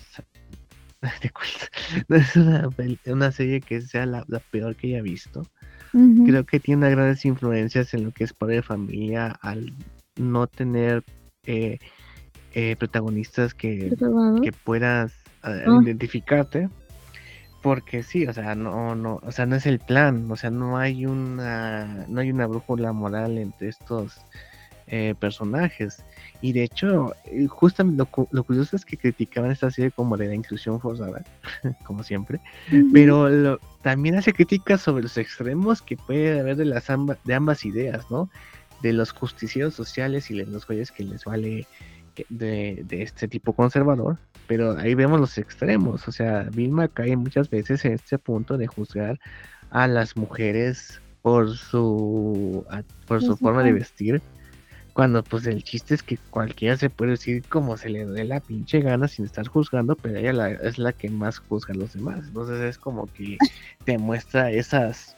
[2.07, 5.43] No es una, serie que sea la, peor que haya visto.
[6.25, 9.73] Creo que tiene grandes influencias en lo que es padre de familia al
[10.17, 11.05] no tener
[11.45, 11.79] eh,
[12.53, 13.93] eh, protagonistas que,
[14.43, 15.79] que puedas ah, ah.
[15.81, 16.69] identificarte.
[17.61, 20.77] Porque sí, o sea, no, no, o sea, no es el plan, o sea, no
[20.77, 24.17] hay una, no hay una brújula moral entre estos
[24.87, 26.03] eh, personajes
[26.41, 30.27] Y de hecho, eh, justamente lo, lo curioso es que criticaban esta serie como de
[30.27, 31.23] la inclusión forzada,
[31.85, 32.39] como siempre,
[32.93, 37.33] pero lo- también hace críticas sobre los extremos que puede haber de, las amba- de
[37.33, 38.29] ambas ideas, ¿no?
[38.81, 41.65] De los justicieros sociales y de los güeyes que les vale
[42.29, 44.17] de, de este tipo conservador,
[44.47, 48.67] pero ahí vemos los extremos, o sea, Vilma cae muchas veces en este punto de
[48.67, 49.19] juzgar
[49.71, 54.21] a las mujeres por su a- por su forma de vestir
[54.95, 58.39] cuando pues el chiste es que cualquiera se puede decir como se le dé la
[58.39, 61.91] pinche gana sin estar juzgando, pero ella la- es la que más juzga a los
[61.93, 62.25] demás.
[62.25, 63.37] Entonces es como que
[63.83, 65.17] te muestra esas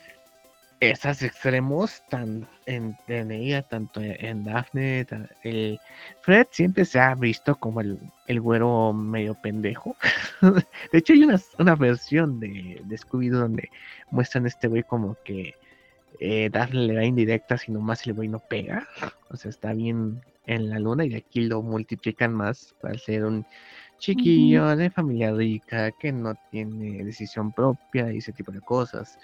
[0.80, 5.06] esas extremos tan en, ella, tanto en, Daphne,
[5.44, 5.80] el
[6.22, 9.96] Fred siempre se ha visto como el, el güero medio pendejo.
[10.42, 13.70] de hecho hay una, una versión de, de Scooby-Doo donde
[14.10, 15.54] muestran a este güey como que
[16.20, 18.88] eh, Daphne le da indirectas y nomás el güey no pega.
[19.30, 23.46] O sea, está bien en la luna y aquí lo multiplican más para ser un
[23.98, 29.18] chiquillo de familia rica que no tiene decisión propia y ese tipo de cosas.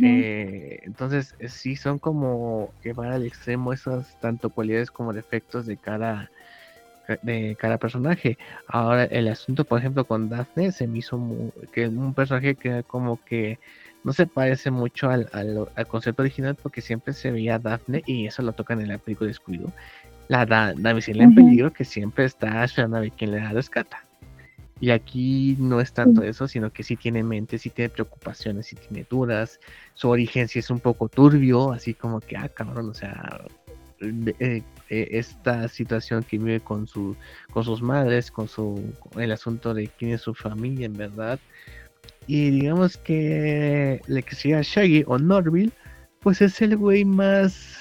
[0.00, 6.32] Eh, entonces, sí son como llevar al extremo esas tanto cualidades como defectos de cada
[7.02, 8.38] ca- de cada personaje.
[8.66, 11.18] Ahora, el asunto, por ejemplo, con Daphne se me hizo
[11.72, 13.60] que un personaje que como que
[14.04, 18.02] no se parece mucho al, al- al concepto original porque siempre se veía a Daphne
[18.06, 19.72] y eso lo tocan en la película de Scooby-Doo.
[20.28, 24.04] La da- damisela en peligro que siempre está esperando a ver quién le da rescata.
[24.80, 28.74] Y aquí no es tanto eso, sino que sí tiene mente, sí tiene preocupaciones, sí
[28.76, 29.60] tiene dudas.
[29.94, 33.42] Su origen sí es un poco turbio, así como que, ah, cabrón, o sea,
[34.00, 37.14] de- eh, eh, esta situación que vive con, su,
[37.52, 41.38] con sus madres, con su el asunto de quién es su familia en verdad.
[42.26, 45.72] Y digamos que le que sea Shaggy o Norville,
[46.20, 47.78] pues es el güey más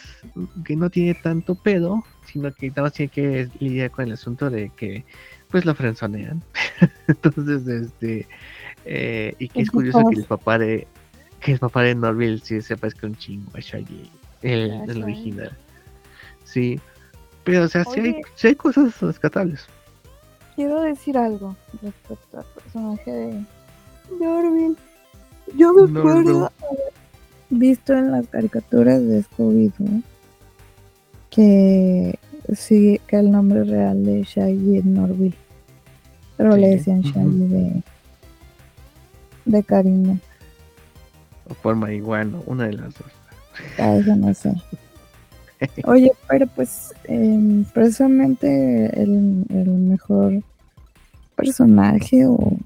[0.65, 4.49] que no tiene tanto pedo, sino que nada más tiene que lidiar con el asunto
[4.49, 5.05] de que
[5.49, 6.41] pues lo frenzonean.
[7.07, 8.27] Entonces, este
[8.85, 10.87] eh, y que es curioso que el papá de
[11.39, 14.09] que el papá de Norville sí se parezca un chingo a Shaggy,
[14.41, 15.03] el, A el Shaggy.
[15.03, 15.57] original.
[16.43, 16.79] Sí,
[17.43, 19.67] pero o sea, sí hay, sí hay cosas rescatables.
[20.55, 23.45] Quiero decir algo respecto al personaje de
[24.19, 24.75] Norville.
[25.55, 26.51] Yo me acuerdo
[27.49, 30.03] visto en las caricaturas de Scooby-Doo
[31.29, 32.19] que
[32.55, 35.37] sí, que el nombre real de Shaggy es Norville.
[36.37, 37.01] Pero le decían.
[37.01, 37.83] Shaggy de,
[39.45, 40.19] de cariño.
[41.49, 43.07] O por marihuano, una de las dos.
[43.77, 44.53] A eso no sé.
[45.85, 50.41] Oye, pero pues em, precisamente el, el mejor
[51.35, 52.57] personaje o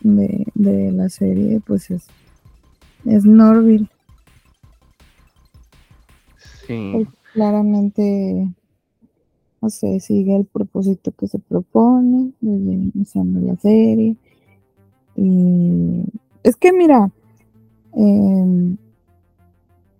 [0.00, 2.06] de, de la serie pues es,
[3.04, 3.88] es Norville.
[6.66, 6.90] Sí.
[6.92, 8.48] Pues, claramente,
[9.60, 14.16] no sé, sigue el propósito que se propone desde iniciando la serie.
[15.16, 16.04] Y
[16.42, 17.10] es que mira,
[17.92, 18.76] em,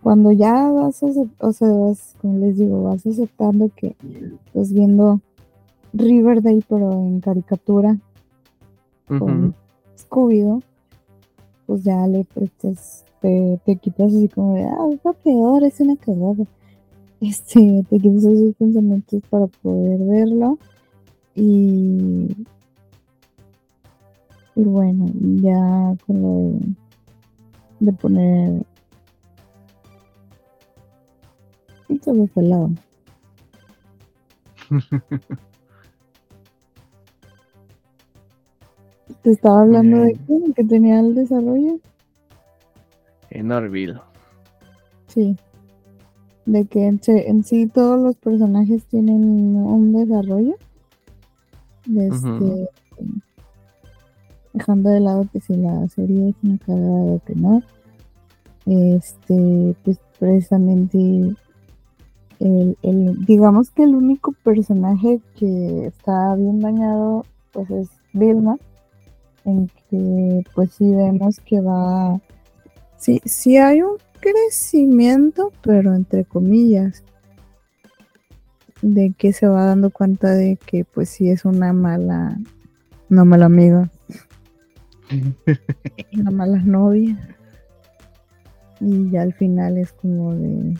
[0.02, 3.96] cuando ya vas, o sea, vas, como les digo, vas aceptando que
[4.46, 5.20] estás viendo
[5.92, 7.98] Riverdale, pero en caricatura,
[9.06, 9.54] con
[9.98, 10.62] Scooby-Doo,
[11.66, 15.80] pues ya le prestas, te, te quitas así como de, ah, es lo peor, es
[15.80, 16.44] una cagada.
[17.20, 20.58] Este, te quitas esos pensamientos para poder verlo.
[21.34, 22.28] Y,
[24.54, 25.06] y bueno,
[25.42, 26.60] ya con lo de,
[27.80, 28.66] de poner.
[31.88, 32.68] Y me fue la
[39.28, 41.78] Te estaba hablando de quién, que tenía el desarrollo.
[43.28, 44.00] En Norville.
[45.08, 45.36] Sí.
[46.46, 50.54] De que en, en sí todos los personajes tienen un desarrollo.
[51.94, 52.70] Este.
[54.54, 57.62] Dejando de lado que si la serie es una cagada que no.
[58.64, 61.36] Este, pues precisamente
[62.40, 68.56] el, el- digamos que el único personaje que está bien dañado pues es Vilma.
[69.48, 72.20] En que pues sí vemos que va.
[72.98, 77.02] Sí, sí hay un crecimiento, pero entre comillas,
[78.82, 82.36] de que se va dando cuenta de que pues sí es una mala,
[83.08, 83.90] una mala amiga,
[86.12, 87.36] una mala novia.
[88.80, 90.76] Y ya al final es como de,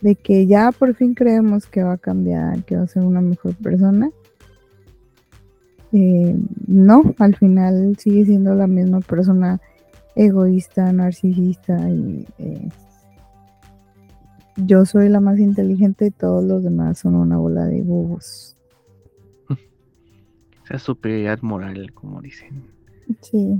[0.00, 3.20] de que ya por fin creemos que va a cambiar, que va a ser una
[3.20, 4.10] mejor persona.
[5.92, 6.36] Eh,
[6.66, 9.60] no, al final sigue siendo la misma persona
[10.14, 12.68] egoísta, narcisista y, eh,
[14.56, 18.56] yo soy la más inteligente y todos los demás son una bola de bobos.
[20.64, 22.62] Esa superioridad moral, como dicen.
[23.22, 23.56] Sí.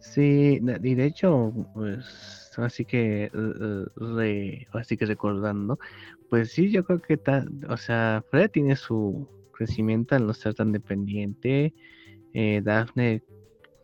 [0.00, 5.78] Sí, y de hecho, pues, así que, eh, re- así que recordando,
[6.28, 10.54] pues sí, yo creo que, ta- o sea, Fred tiene su crecimiento al no ser
[10.54, 11.74] tan dependiente,
[12.34, 13.22] eh, Daphne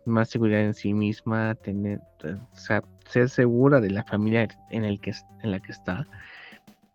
[0.04, 5.00] más seguridad en sí misma, tener, o sea, ser segura de la familia en el
[5.00, 6.06] que es- en la que está.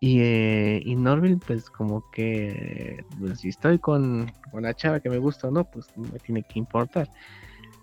[0.00, 5.08] Y, eh, y Norville, pues como que, pues si estoy con, con la chava que
[5.08, 7.08] me gusta o no, pues no me tiene que importar.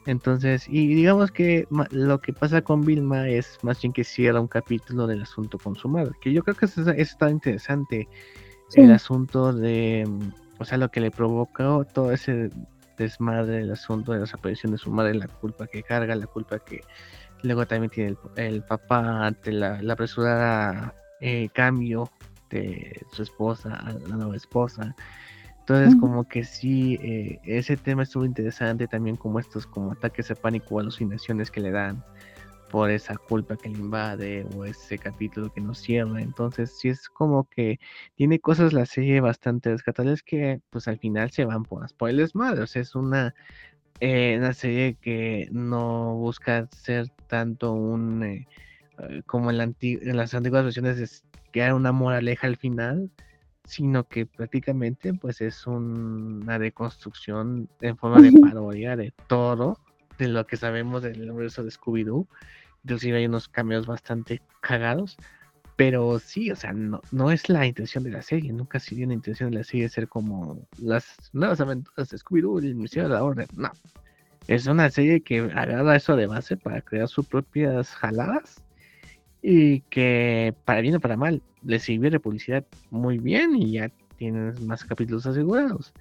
[0.05, 4.47] Entonces, y digamos que lo que pasa con Vilma es más bien que cierra un
[4.47, 8.07] capítulo del asunto con su madre, que yo creo que eso, eso está interesante,
[8.69, 8.81] Sí.
[8.81, 10.07] el asunto de,
[10.61, 12.51] o sea, lo que le provocó todo ese
[12.97, 16.59] desmadre, el asunto de la desaparición de su madre, la culpa que carga, la culpa
[16.59, 16.81] que
[17.41, 22.11] luego también tiene el, el papá ante la, la apresurada eh, cambio
[22.51, 24.95] de su esposa a la nueva esposa.
[25.61, 30.35] Entonces, como que sí, eh, ese tema estuvo interesante también, como estos como ataques de
[30.35, 32.03] pánico o alucinaciones que le dan
[32.71, 36.21] por esa culpa que le invade o ese capítulo que no cierra.
[36.21, 37.79] Entonces, sí es como que
[38.15, 41.83] tiene cosas la serie bastante rescatables que pues al final se van por.
[42.63, 43.35] O sea, es una,
[43.99, 48.23] eh, una serie que no busca ser tanto un...
[48.23, 48.47] eh,
[48.99, 53.11] eh, como en, la anti- en las antiguas versiones es crear una moraleja al final,
[53.65, 59.79] sino que prácticamente pues es un- una deconstrucción en forma de parodia de todo,
[60.17, 62.27] de lo que sabemos del universo de Scooby-Doo.
[62.83, 65.17] Inclusive hay unos cameos bastante cagados.
[65.75, 68.53] Pero sí, o sea, no, no es la intención de la serie.
[68.53, 72.75] Nunca ha sido intención de la serie ser como las nuevas aventuras de Scooby-Doo, el
[72.75, 73.47] Ministerio de la Orden.
[73.55, 73.71] No.
[74.47, 78.63] Es una serie que agarra eso de base para crear sus propias jaladas
[79.41, 83.91] y que para bien o para mal le sirvió de publicidad muy bien y ya
[84.17, 85.93] tienes más capítulos asegurados.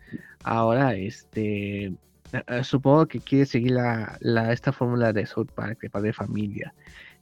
[0.42, 1.94] Ahora, este,
[2.32, 6.12] eh, eh, supongo que quiere seguir la, la- esta fórmula de South Park, de padre
[6.12, 6.74] familia,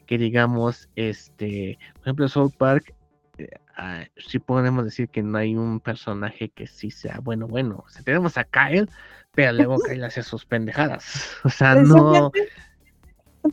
[0.06, 2.94] que digamos, este, por ejemplo, South Park,
[3.38, 7.84] eh, ah, sí podemos decir que no hay un personaje que sí sea bueno, bueno,
[7.86, 8.88] o sea, tenemos a Kyle,
[9.34, 11.04] pero luego Kyle hace sus pendejadas,
[11.44, 12.30] o sea, no...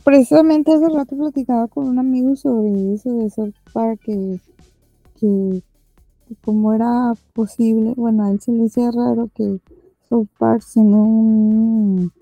[0.04, 4.40] Precisamente, hace rato platicaba con un amigo sobre eso de South Park, que,
[5.18, 5.62] que,
[6.28, 9.60] que cómo era posible, bueno, a él se le hacía raro que
[10.08, 12.12] South Park, siendo un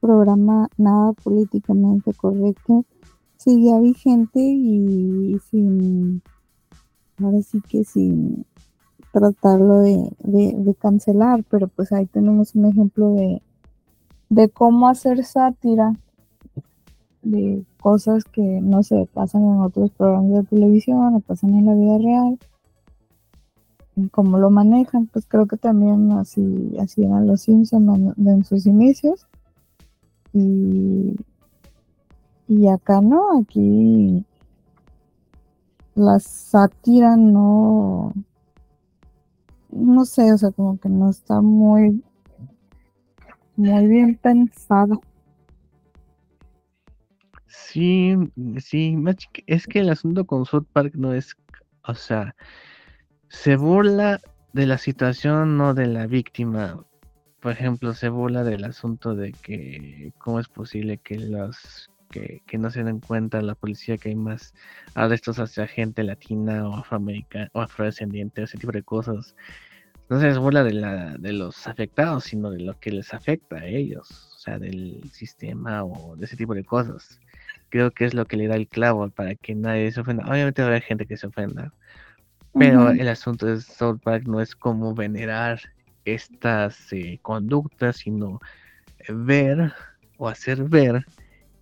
[0.00, 2.84] programa nada políticamente correcto,
[3.36, 6.22] seguía vigente y sin,
[7.22, 8.44] ahora sí que sin
[9.12, 13.42] tratarlo de, de- cancelar, pero pues ahí tenemos un ejemplo de,
[14.30, 15.94] de cómo hacer sátira
[17.22, 21.74] de cosas que no se pasan en otros programas de televisión o pasan en la
[21.74, 22.38] vida real
[24.10, 29.26] cómo lo manejan pues creo que también así así eran los Simpsons en, sus inicios.
[30.32, 31.16] Y
[32.48, 34.24] y acá no aquí
[35.94, 38.12] la sátira no
[39.70, 42.02] no sé o sea como que no está muy
[43.56, 45.00] muy bien pensado.
[47.46, 48.14] Sí,
[48.58, 48.96] sí,
[49.46, 51.36] es que el asunto con South Park no es,
[51.86, 52.34] o sea,
[53.32, 54.20] se burla
[54.52, 56.84] de la situación, no de la víctima.
[57.40, 62.70] Por ejemplo, se burla del asunto de que cómo es posible que los que, no
[62.70, 64.54] se den cuenta la policía que hay más
[64.94, 69.34] arrestos hacia gente latina o afroamericana o afrodescendiente, ese tipo de cosas.
[70.10, 73.66] No se burla de la, de los afectados, sino de lo que les afecta a
[73.66, 77.18] ellos, o sea, del sistema o de ese tipo de cosas
[77.70, 80.24] creo que es lo que le da el clavo para que nadie se ofenda.
[80.28, 81.72] Obviamente va a haber gente que se ofenda,
[82.52, 85.60] pero el asunto de South Park no es como venerar
[86.04, 88.40] estas eh, conductas, sino
[89.08, 89.72] ver
[90.18, 91.04] o hacer ver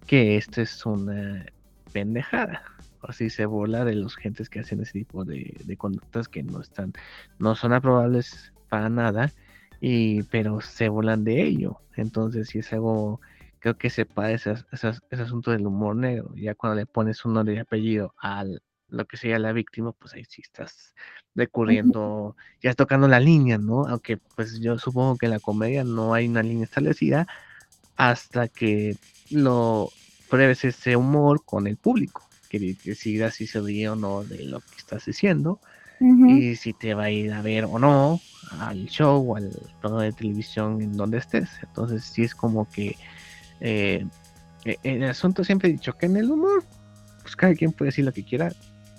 [0.07, 1.47] que esto es una
[1.93, 2.63] pendejada.
[3.03, 6.43] O así se burla de los gentes que hacen ese tipo de, de conductas que
[6.43, 6.93] no están,
[7.39, 9.33] no son aprobables para nada,
[9.81, 11.81] y pero se burlan de ello.
[11.97, 13.21] Entonces, si es algo
[13.61, 16.35] creo que separa ese, ese, ese asunto del humor negro.
[16.35, 18.45] Ya cuando le pones un nombre y apellido a
[18.91, 20.95] lo que sería la víctima, pues ahí sí estás
[21.35, 23.87] recurriendo, ya tocando la línea, ¿no?
[23.87, 27.27] Aunque pues yo supongo que en la comedia no hay una línea establecida
[27.97, 28.97] hasta que
[29.31, 29.91] lo
[30.29, 34.61] pruebes ese humor con el público, que decidas si se ríe o no de lo
[34.61, 35.61] que estás diciendo.
[36.03, 38.21] Y si te va a ir a ver o no
[38.59, 39.51] al show o al
[39.81, 41.51] programa de televisión en donde estés.
[41.63, 42.97] Entonces, sí es como que
[43.61, 44.07] eh,
[44.83, 46.65] el asunto siempre he dicho que en el humor,
[47.23, 48.51] pues cada quien puede decir lo que quiera,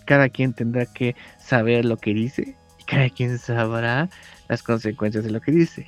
[0.06, 4.10] cada quien tendrá que saber lo que dice y cada quien sabrá
[4.48, 5.88] las consecuencias de lo que dice.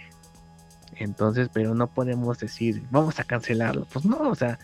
[0.96, 3.88] Entonces, pero no podemos decir, vamos a cancelarlo.
[3.92, 4.60] Pues no, o sea,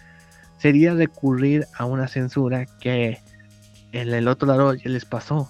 [0.57, 3.19] sería recurrir a una censura que
[3.91, 5.49] en el otro lado ya les pasó.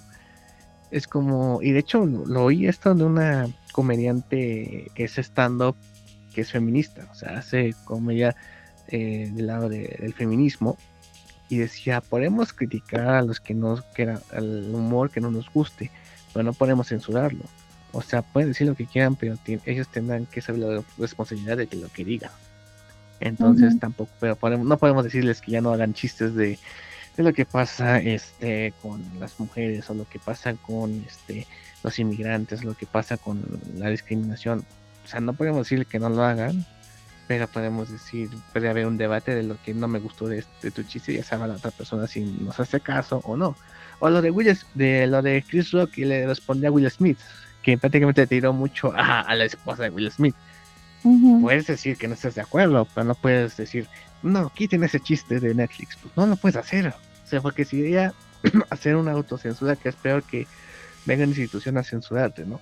[0.92, 5.76] Es como, y de hecho lo oí esto de una comediante que es stand-up,
[6.34, 8.36] que es feminista, o sea, hace comedia
[8.88, 10.78] eh, del lado del feminismo.
[11.50, 15.92] Y decía, podemos criticar a los que nos, que al humor que no nos guste,
[16.34, 17.44] pero no podemos censurarlo.
[17.92, 19.36] O sea, pueden decir lo que quieran, pero
[19.66, 22.32] ellos tendrán que saber la responsabilidad de que lo que digan.
[23.20, 26.58] Entonces tampoco, pero no podemos decirles que ya no hagan chistes de,
[27.18, 31.46] de, lo que pasa este con las mujeres o lo que pasa con este
[31.84, 33.44] los inmigrantes, lo que pasa con
[33.76, 34.66] la discriminación.
[35.04, 36.66] O sea, no podemos decir que no lo hagan,
[37.30, 40.72] pero podemos decir, puede haber un debate de lo que no me gustó de, de
[40.72, 43.56] tu chiste, ya sabe la otra persona si nos hace caso o no.
[44.00, 47.20] O lo de Will, de lo de Chris Rock y le respondió a Will Smith,
[47.62, 50.34] que prácticamente tiró mucho a, la esposa de Will Smith.
[51.40, 53.88] Puedes decir que no estás de acuerdo, pero no puedes decir,
[54.24, 55.98] no, quiten ese chiste de Netflix.
[55.98, 56.88] Pues no lo puedes hacer.
[56.88, 58.12] O sea, porque si ella
[58.72, 60.48] hacer una autocensura que es peor que
[61.06, 62.60] venga una institución a censurarte, ¿no?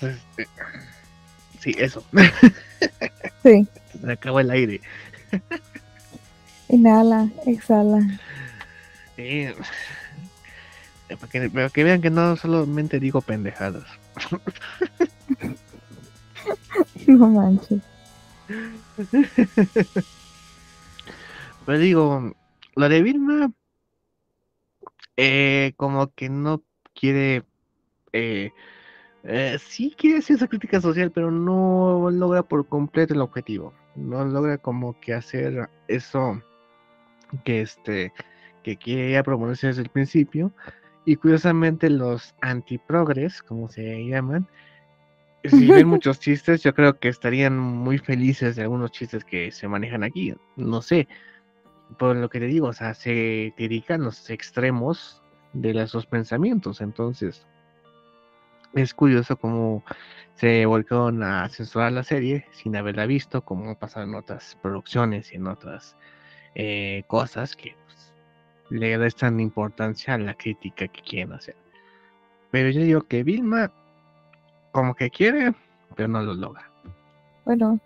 [0.00, 0.48] Este,
[1.60, 2.04] sí, eso.
[3.42, 3.66] sí.
[4.00, 4.80] Se acabó el aire.
[6.68, 8.00] Inhala, exhala.
[9.16, 9.46] Sí.
[11.08, 13.84] Para que, para que vean que no solamente digo pendejadas.
[17.06, 17.82] no manches.
[21.66, 22.34] Pero digo,
[22.74, 23.52] la de Vilma,
[25.16, 26.62] eh, como que no
[26.94, 27.44] quiere,
[28.12, 28.52] eh,
[29.24, 33.72] eh, sí quiere hacer esa crítica social, pero no logra por completo el objetivo.
[33.96, 36.42] No logra como que hacer eso
[37.44, 38.12] que este
[38.62, 40.52] que quiere proponerse desde el principio.
[41.06, 44.48] Y curiosamente los antiprogres, como se llaman,
[45.44, 49.68] si ven muchos chistes, yo creo que estarían muy felices de algunos chistes que se
[49.68, 50.34] manejan aquí.
[50.56, 51.08] No sé,
[51.98, 55.22] por lo que te digo, o sea, se dedican los extremos
[55.52, 56.80] de los dos pensamientos.
[56.80, 57.46] Entonces,
[58.74, 59.84] es curioso cómo
[60.34, 65.32] se volcaron a censurar la serie sin haberla visto, como ha pasado en otras producciones
[65.32, 65.96] y en otras
[66.54, 67.76] eh, cosas que
[68.70, 71.56] le restan importancia a la crítica que quieren hacer.
[72.50, 73.72] Pero yo digo que Vilma
[74.72, 75.54] como que quiere,
[75.94, 76.68] pero no lo logra.
[77.44, 77.78] Bueno,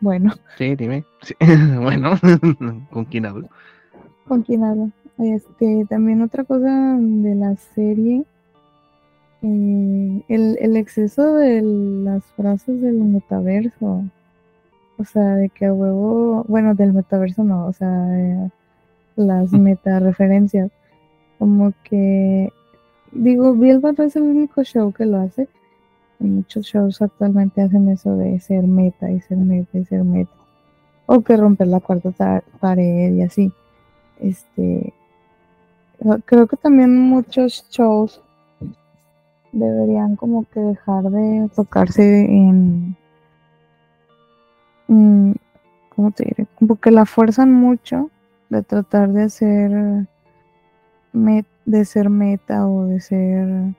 [0.00, 0.34] bueno.
[0.56, 1.04] Sí, dime.
[1.80, 2.18] bueno,
[2.90, 3.48] ¿con quién hablo?
[4.26, 4.90] ¿Con quién hablo?
[5.18, 8.24] Este, también otra cosa de la serie,
[9.42, 14.04] eh, el, el exceso de las frases del metaverso.
[14.98, 18.50] O sea, de que a huevo, bueno, del metaverso no, o sea,
[19.16, 20.70] las meta referencias.
[21.38, 22.52] Como que,
[23.12, 25.48] digo, Bilbo no es el único show que lo hace.
[26.18, 30.32] Muchos shows actualmente hacen eso de ser meta y ser meta y ser meta.
[31.06, 33.50] O que romper la cuarta pared y así.
[34.20, 34.92] Este,
[36.26, 38.20] creo que también muchos shows
[39.52, 42.96] deberían como que dejar de enfocarse en,
[44.88, 45.32] mm,
[45.94, 46.46] ¿cómo te diré?
[46.58, 48.10] Como que la fuerzan mucho
[48.48, 50.06] de tratar de hacer
[51.64, 53.74] de ser meta o de ser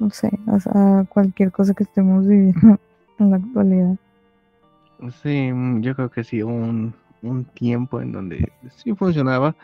[0.00, 2.80] no sé, o cualquier cosa que estemos viviendo
[3.18, 3.96] en la actualidad.
[5.22, 9.54] Sí, mm, yo creo que sí, un, un tiempo en donde sí funcionaba.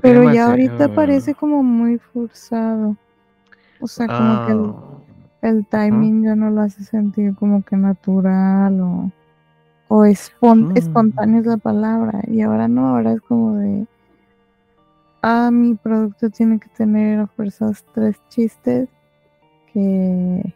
[0.00, 2.96] Pero ya ahorita ah, parece como muy forzado.
[3.80, 8.80] O sea, como que el, ah, timing ya no lo hace sentir como que natural
[8.80, 9.10] o
[9.94, 10.04] o
[10.54, 10.76] mm.
[10.76, 13.86] espontáneo es la palabra y ahora no, ahora es como de,
[15.20, 18.88] ah, mi producto tiene que tener a fuerzas tres chistes
[19.70, 20.54] que,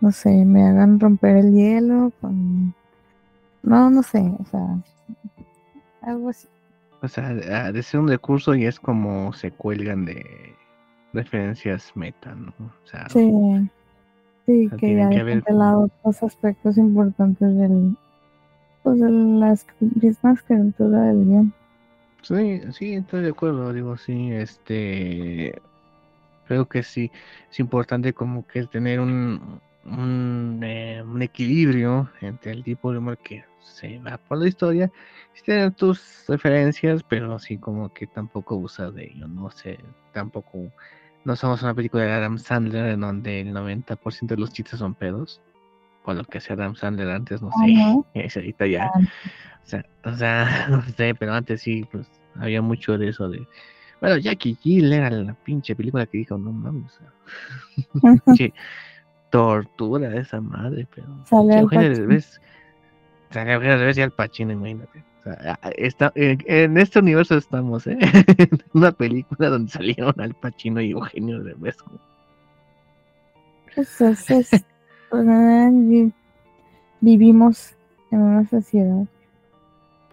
[0.00, 2.74] no sé, me hagan romper el hielo con,
[3.62, 4.78] no, no sé, o sea,
[6.00, 6.48] algo así.
[7.02, 7.32] O sea,
[7.72, 10.54] de ser un recurso y es como se cuelgan de
[11.12, 12.52] referencias meta, ¿no?
[12.58, 13.32] O sea, sí.
[14.46, 17.96] Sí, que ya dejan de lado los aspectos importantes del,
[18.84, 21.52] pues las mismas criaturas del bien.
[22.22, 25.60] Sí, sí, estoy de acuerdo, digo, sí, este,
[26.46, 27.10] creo que sí,
[27.50, 33.18] es importante como que tener un, un, eh, un equilibrio entre el tipo de humor
[33.18, 34.90] que se va por la historia
[35.38, 39.78] y tener tus referencias, pero así como que tampoco usar de ello, no sé,
[40.12, 40.70] tampoco,
[41.24, 44.94] no somos una película de Adam Sandler en donde el 90% de los chistes son
[44.94, 45.40] pedos.
[46.04, 48.04] por lo que hacía Adam Sandler antes, no sé.
[48.14, 48.90] Es ahorita ya.
[48.94, 49.00] Ah.
[49.64, 53.46] O sea, o sea, no sé, pero antes sí, pues había mucho de eso de.
[54.00, 56.92] Bueno, Jackie Jill era la pinche película que dijo, no mames.
[56.92, 58.54] o sea, pinche
[59.30, 61.08] tortura esa madre, pero.
[61.24, 61.64] Sale
[63.44, 65.02] pinche Al Derbez y Al Pacino, imagínate.
[65.20, 67.98] O sea, a- está, en, en este universo estamos, ¿eh?
[68.00, 71.76] En una película donde salieron Al Pacino y Eugenio Derbez.
[73.74, 74.64] Pues es, es-
[75.10, 76.12] pues, ah, vi-
[77.00, 77.74] vivimos
[78.10, 79.04] en una sociedad.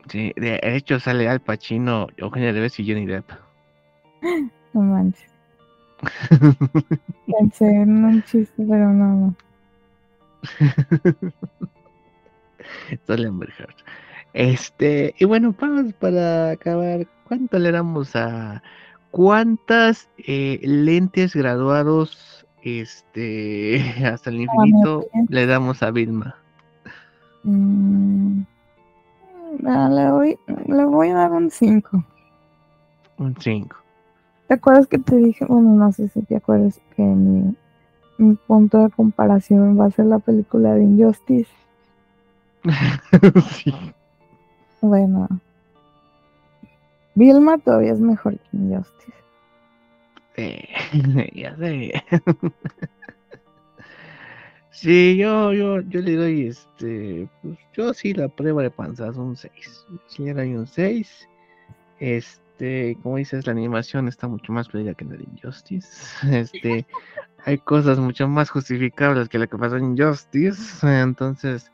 [0.10, 3.30] Sí, de hecho sale Al Pacino, Eugenio Derbez y Johnny Depp.
[4.74, 5.30] No manches.
[7.28, 9.36] Pensé en un chiste, pero no, no.
[13.08, 13.76] Sale Amber Heard.
[14.34, 17.08] Este, y bueno, vamos para acabar.
[17.28, 18.62] ¿Cuánto le damos a
[19.12, 26.36] cuántas eh, lentes graduados este hasta el infinito le damos a Vilma?
[27.44, 28.42] Mm,
[29.62, 30.38] le, voy,
[30.68, 32.04] le voy a dar un 5.
[33.18, 33.76] Un 5.
[34.48, 35.46] ¿Te acuerdas que te dije?
[35.46, 37.56] Bueno, no sé si te acuerdas que mi,
[38.18, 41.52] mi punto de comparación va a ser la película de Injustice.
[43.52, 43.74] sí.
[44.82, 45.28] Bueno,
[47.16, 49.14] Vilma todavía es mejor que Injustice.
[50.36, 50.68] Eh,
[51.36, 52.04] ya sé.
[54.72, 59.36] sí, yo, yo, yo le doy este, pues yo sí la prueba de panzazo un
[59.36, 59.86] 6.
[60.08, 61.30] Sí le doy un 6.
[62.00, 65.88] Este, como dices, la animación está mucho más fluida que en la de Injustice.
[66.32, 66.86] Este,
[67.46, 70.86] hay cosas mucho más justificables que lo que pasó en Injustice.
[71.02, 71.72] Entonces,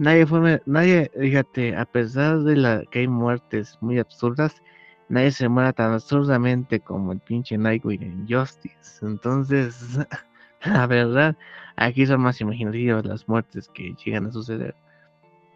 [0.00, 4.62] nadie fue, nadie, fíjate, a pesar de la que hay muertes muy absurdas,
[5.08, 9.04] nadie se muera tan absurdamente como el pinche Nightwing en Justice.
[9.06, 9.98] Entonces,
[10.66, 11.36] la verdad,
[11.76, 14.76] aquí son más imaginativas las muertes que llegan a suceder.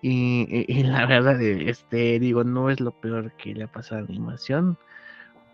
[0.02, 4.00] Y, y- y la verdad, este, digo, no es lo peor que le ha pasado
[4.00, 4.78] a la animación,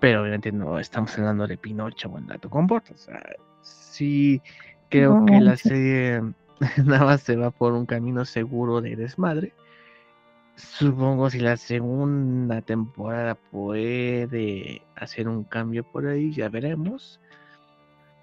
[0.00, 3.02] pero obviamente no estamos hablando de Pinocho o el gato con botas.
[3.02, 3.22] O sea,
[3.62, 4.42] sí
[4.90, 6.22] creo No que la serie
[6.84, 9.52] nada más se va por un camino seguro de desmadre.
[10.56, 17.18] Supongo si la segunda temporada puede hacer un cambio por ahí, ya veremos.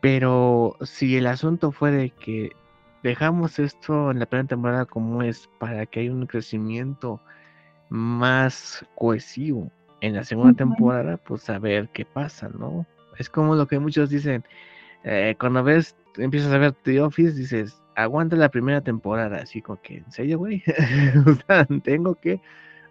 [0.02, 2.52] Pero si el asunto fuera que
[3.02, 7.20] dejamos esto en la primera temporada como es para que haya un crecimiento
[7.90, 12.86] más cohesivo en la segunda temporada, pues a ver qué pasa, ¿no?
[13.18, 14.44] Es como lo que muchos dicen,
[15.04, 19.82] eh, cuando ves, empiezas a ver The Office, dices, aguanta la primera temporada, así como
[19.82, 20.64] que, ¿en serio, güey?
[21.26, 22.40] o sea, tengo que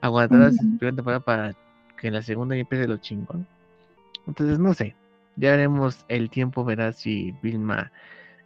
[0.01, 1.55] aguantar la primera temporada para
[1.97, 3.47] que la segunda ya empiece lo chingón.
[4.27, 4.97] Entonces, no sé,
[5.37, 7.93] ya veremos, el tiempo verá si Vilma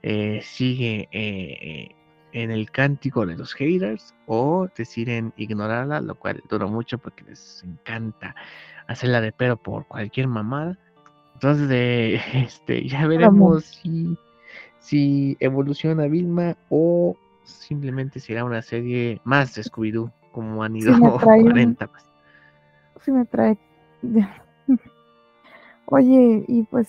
[0.03, 1.95] eh, sigue eh, eh,
[2.33, 7.65] en el cántico de los haters o deciden ignorarla, lo cual dura mucho porque les
[7.65, 8.35] encanta
[8.87, 10.77] hacerla de pero por cualquier mamada.
[11.35, 14.15] Entonces, eh, este, ya veremos si,
[14.81, 21.19] si evoluciona Vilma o simplemente será una serie más de Scooby-Doo, como han ido un-
[21.19, 22.05] 40 más.
[23.05, 23.57] Sí me trae.
[25.87, 26.89] Oye, y pues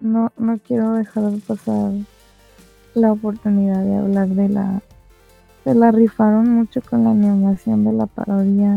[0.00, 1.92] no, no quiero dejar de pasar
[2.94, 4.82] la oportunidad de hablar de la...
[5.64, 8.76] Se la rifaron mucho con la animación de la parodia,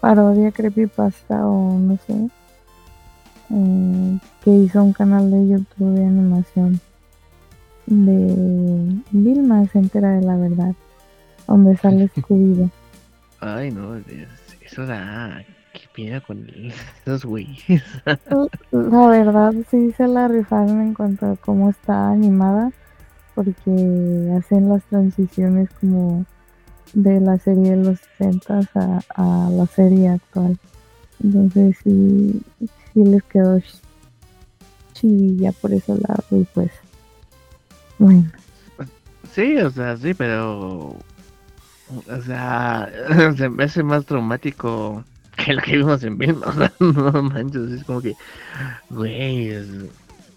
[0.00, 2.28] parodia creepypasta o no sé,
[3.50, 6.80] eh, que hizo un canal de YouTube de animación
[7.88, 10.74] de Vilma se entera de la verdad,
[11.46, 12.70] donde sale Scooby.
[13.40, 14.04] Ay, no, es-
[14.60, 15.42] eso da.
[15.72, 16.46] ¿Qué pena con
[17.04, 17.82] esos güeyes?
[18.72, 22.72] La verdad sí se la rifaron en cuanto a cómo está animada,
[23.34, 26.24] porque hacen las transiciones como
[26.94, 29.00] de la serie de los 60 a,
[29.46, 30.58] a la serie actual.
[31.22, 32.42] Entonces sí,
[32.92, 33.80] sí les quedó ch-
[34.94, 36.70] chidilla por ese lado y pues
[37.98, 38.30] bueno,
[39.34, 40.96] Sí, o sea, sí, pero.
[42.06, 42.90] O sea,
[43.36, 45.04] se me hace más traumático
[45.36, 46.46] que lo que vimos en Vilma.
[46.46, 48.14] O sea, no manches, es como que.
[48.90, 49.52] Güey,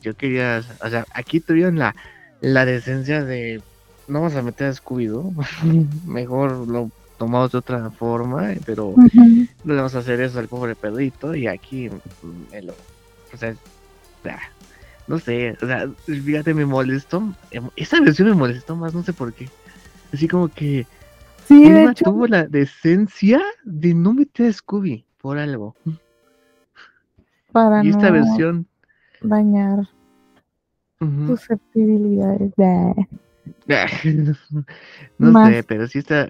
[0.02, 0.64] yo quería.
[0.84, 1.96] O sea, aquí tuvieron la,
[2.42, 3.62] la decencia de.
[4.08, 5.34] No vamos a meter a Scooby-Doo.
[6.06, 8.94] Mejor lo tomamos de otra forma, pero.
[8.96, 12.74] no le vamos a hacer eso al pobre perrito y aquí mm, me lo
[13.34, 13.56] o sea
[14.26, 14.40] ah,
[15.08, 17.24] no sé o sea fíjate me molestó
[17.76, 19.50] esa versión me molestó más no sé por qué
[20.14, 20.86] así como que
[21.46, 25.76] sí de hecho tuvo la decencia de no meter a Scooby por algo
[27.52, 28.68] para y esta no versión
[29.22, 29.88] dañar
[31.00, 32.52] ujú, susceptibilidades.
[32.58, 32.94] Bah.
[35.18, 35.54] no Más.
[35.56, 36.28] sé, pero sí está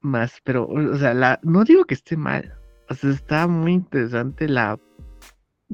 [0.00, 2.54] más, pero, o sea, la, no digo que esté mal,
[2.88, 4.78] o sea, está muy interesante la,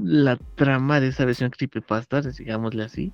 [0.02, 3.12] la trama de esa versión creepypasta, digámosle así,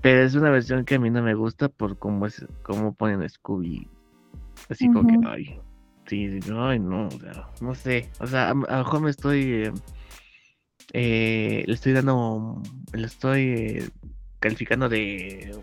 [0.00, 3.28] pero es una versión que a mí no me gusta por cómo es, cómo ponen
[3.28, 3.88] Scooby,
[4.68, 5.60] así como que, ay,
[6.06, 9.72] sí, ay, no, o sea, no sé, o sea, a, lo mejor me estoy, eh,
[10.92, 13.88] eh, le estoy dando, le estoy eh,
[14.40, 15.58] calificando de,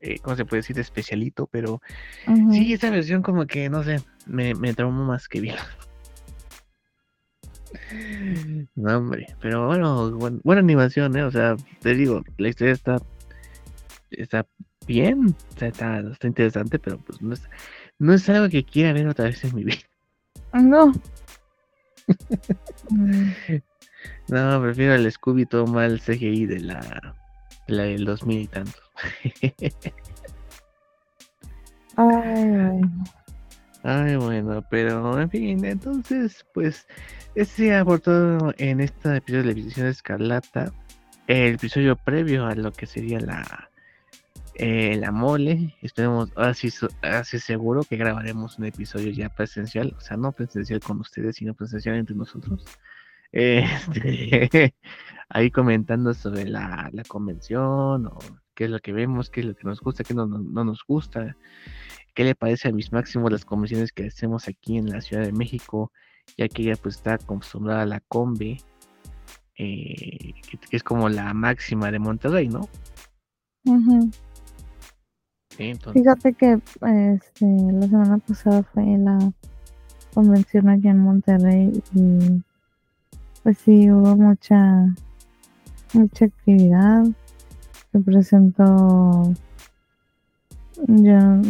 [0.00, 0.76] eh, ¿cómo se puede decir?
[0.76, 1.80] De especialito, pero
[2.50, 5.56] sí, esa versión como que, no sé, me, me traumó más que bien.
[8.74, 11.24] No, hombre, pero bueno, buen- buena animación, ¿eh?
[11.24, 13.00] O sea, te digo, la historia está,
[14.10, 14.46] está
[14.86, 17.42] bien, está, está interesante, pero pues no es,
[17.98, 19.78] no es algo que quiera ver otra vez en mi vida.
[20.52, 20.92] No.
[24.28, 27.14] No, prefiero el Scooby todo mal CGI de la,
[27.66, 28.82] de la del 2000 y tantos.
[31.96, 33.04] Ay, bueno.
[33.86, 36.86] Ay, bueno, pero en fin, entonces, pues,
[37.34, 40.72] ese ha por todo en este episodio de la Visión Escarlata,
[41.26, 43.68] el episodio previo a lo que sería la,
[44.54, 45.74] eh, la mole.
[45.82, 50.16] Esperemos, ahora sí, so- ahora sí seguro que grabaremos un episodio ya presencial, o sea,
[50.16, 52.64] no presencial con ustedes, sino presencial entre nosotros.
[53.32, 54.74] Este,
[55.28, 58.18] ahí comentando sobre la, la convención, o
[58.54, 60.64] qué es lo que vemos, qué es lo que nos gusta, qué no, no- no
[60.64, 61.36] nos gusta
[62.14, 65.32] qué le parece a mis máximos las convenciones que hacemos aquí en la Ciudad de
[65.32, 65.92] México,
[66.36, 68.58] ya que ella pues está acostumbrada a la combe,
[69.56, 72.68] eh, que, que es como la máxima de Monterrey, ¿no?
[73.66, 74.10] Ujú.
[75.50, 79.18] Sí, entonces, Fíjate que este, la semana pasada fue la
[80.12, 82.42] convención aquí en Monterrey y
[83.42, 84.86] pues sí hubo mucha
[85.92, 87.04] mucha actividad.
[87.92, 89.32] Se presentó
[90.86, 91.40] yo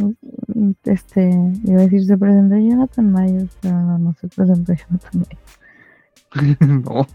[0.84, 1.30] este
[1.64, 5.54] iba a decir se presentó Jonathan Myers, pero no, no se presentó Jonathan Myers.
[6.84, 7.06] no,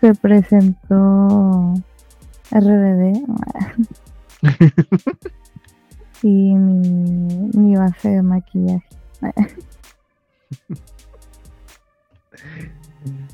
[0.00, 1.74] Se presentó
[2.50, 3.20] RBD
[6.22, 8.88] y mi, mi base de maquillaje.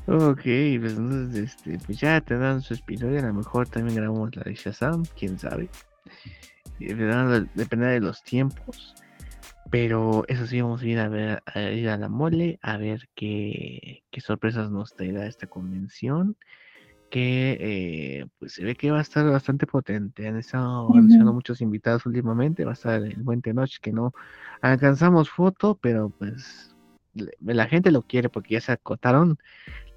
[0.07, 4.43] ok, pues entonces, este, pues ya tendrán su episodio, a lo mejor también grabamos la
[4.43, 5.69] de Shazam, quién sabe,
[6.79, 8.93] dependerá de- los tiempos,
[9.69, 13.09] pero eso sí, vamos a ir a ver, a ir a la mole, a ver
[13.15, 16.35] qué, qué sorpresas nos traerá esta convención.
[17.09, 20.27] que eh, pues se ve que va a estar bastante potente.
[20.27, 22.65] Han estado anunciando muchos invitados últimamente.
[22.65, 24.11] Va a estar el buen Tenoch que no
[24.61, 26.75] alcanzamos foto, pero pues
[27.41, 29.37] la gente lo quiere porque ya se acotaron.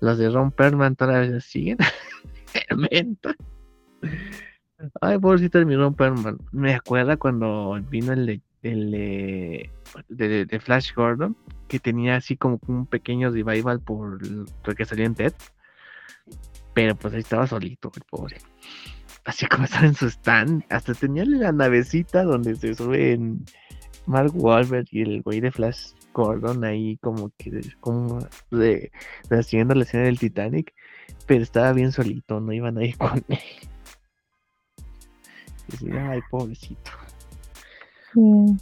[0.00, 1.78] Los de Ron Perlman todavía siguen.
[5.00, 6.38] Ay, pobrecito de mi Ron Perlman.
[6.52, 11.36] Me acuerda cuando vino el de, Flash Gordon,
[11.66, 15.32] que tenía así como un pequeño revival por lo que salió en TED.
[16.74, 18.36] Pero pues ahí estaba solito, el pobre.
[19.24, 20.64] Así como estaba en su stand.
[20.70, 23.44] Hasta tenía la navecita donde se suben
[24.06, 28.90] Mark Wahlberg y el güey de Flash Gordon ahí como que como de,
[29.30, 30.72] haciendo la escena del Titanic.
[31.26, 33.38] Pero estaba bien solito, no iban ahí con él.
[35.92, 36.90] Ay, pobrecito.
[38.12, 38.56] Sí.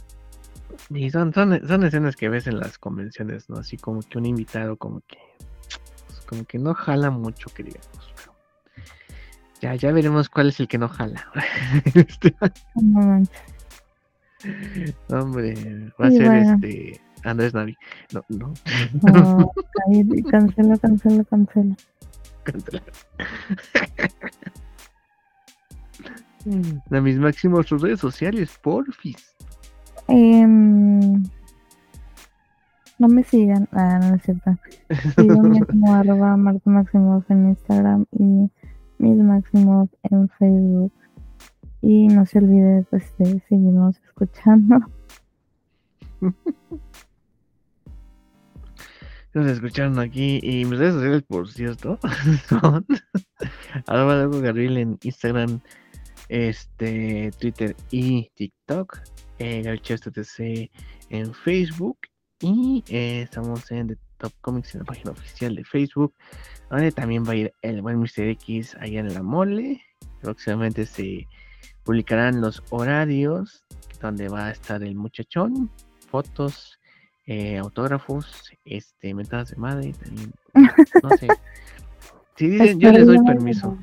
[0.89, 3.57] Y son, son, son escenas que ves en las convenciones, ¿no?
[3.57, 5.17] Así como que un invitado como que
[6.07, 8.13] pues, como que no jala mucho, que digamos.
[8.15, 8.33] pero
[9.61, 11.25] ya, ya veremos cuál es el que no jala.
[11.95, 12.35] Este,
[15.09, 16.53] no hombre, va a ser bueno.
[16.53, 17.75] este Andrés Navi.
[18.13, 18.53] No, no,
[19.01, 19.51] No,
[20.29, 21.75] cancela, cancela, cancela.
[22.43, 22.83] cancela.
[26.91, 29.35] A mis máximos sus redes sociales, porfis.
[30.07, 31.23] Em,
[32.99, 34.57] no me sigan, ah, no es cierto.
[35.15, 38.49] Síganme como arroba Marta Maximoff en Instagram y
[38.99, 40.93] Miss Maximoff en Facebook.
[41.81, 44.79] Y no se olvide pues, de seguirnos escuchando.
[49.33, 51.99] Nos escucharon aquí y mis redes sociales, por cierto,
[52.49, 52.83] son
[53.85, 55.61] arroba Gabriel en Instagram,
[56.29, 58.99] este, Twitter y TikTok,
[59.39, 60.71] eh, TC
[61.09, 61.97] en Facebook
[62.39, 66.13] y eh, estamos en The Top Comics en la página oficial de Facebook,
[66.69, 68.29] donde también va a ir el buen Mr.
[68.29, 69.81] X allá en la mole.
[70.21, 71.27] Próximamente se
[71.83, 73.63] publicarán los horarios
[74.01, 75.71] donde va a estar el muchachón,
[76.09, 76.79] fotos,
[77.25, 80.33] eh, autógrafos, este, mentadas de madre, también,
[81.03, 81.27] no sé.
[82.37, 83.75] Si dicen, yo les doy permiso.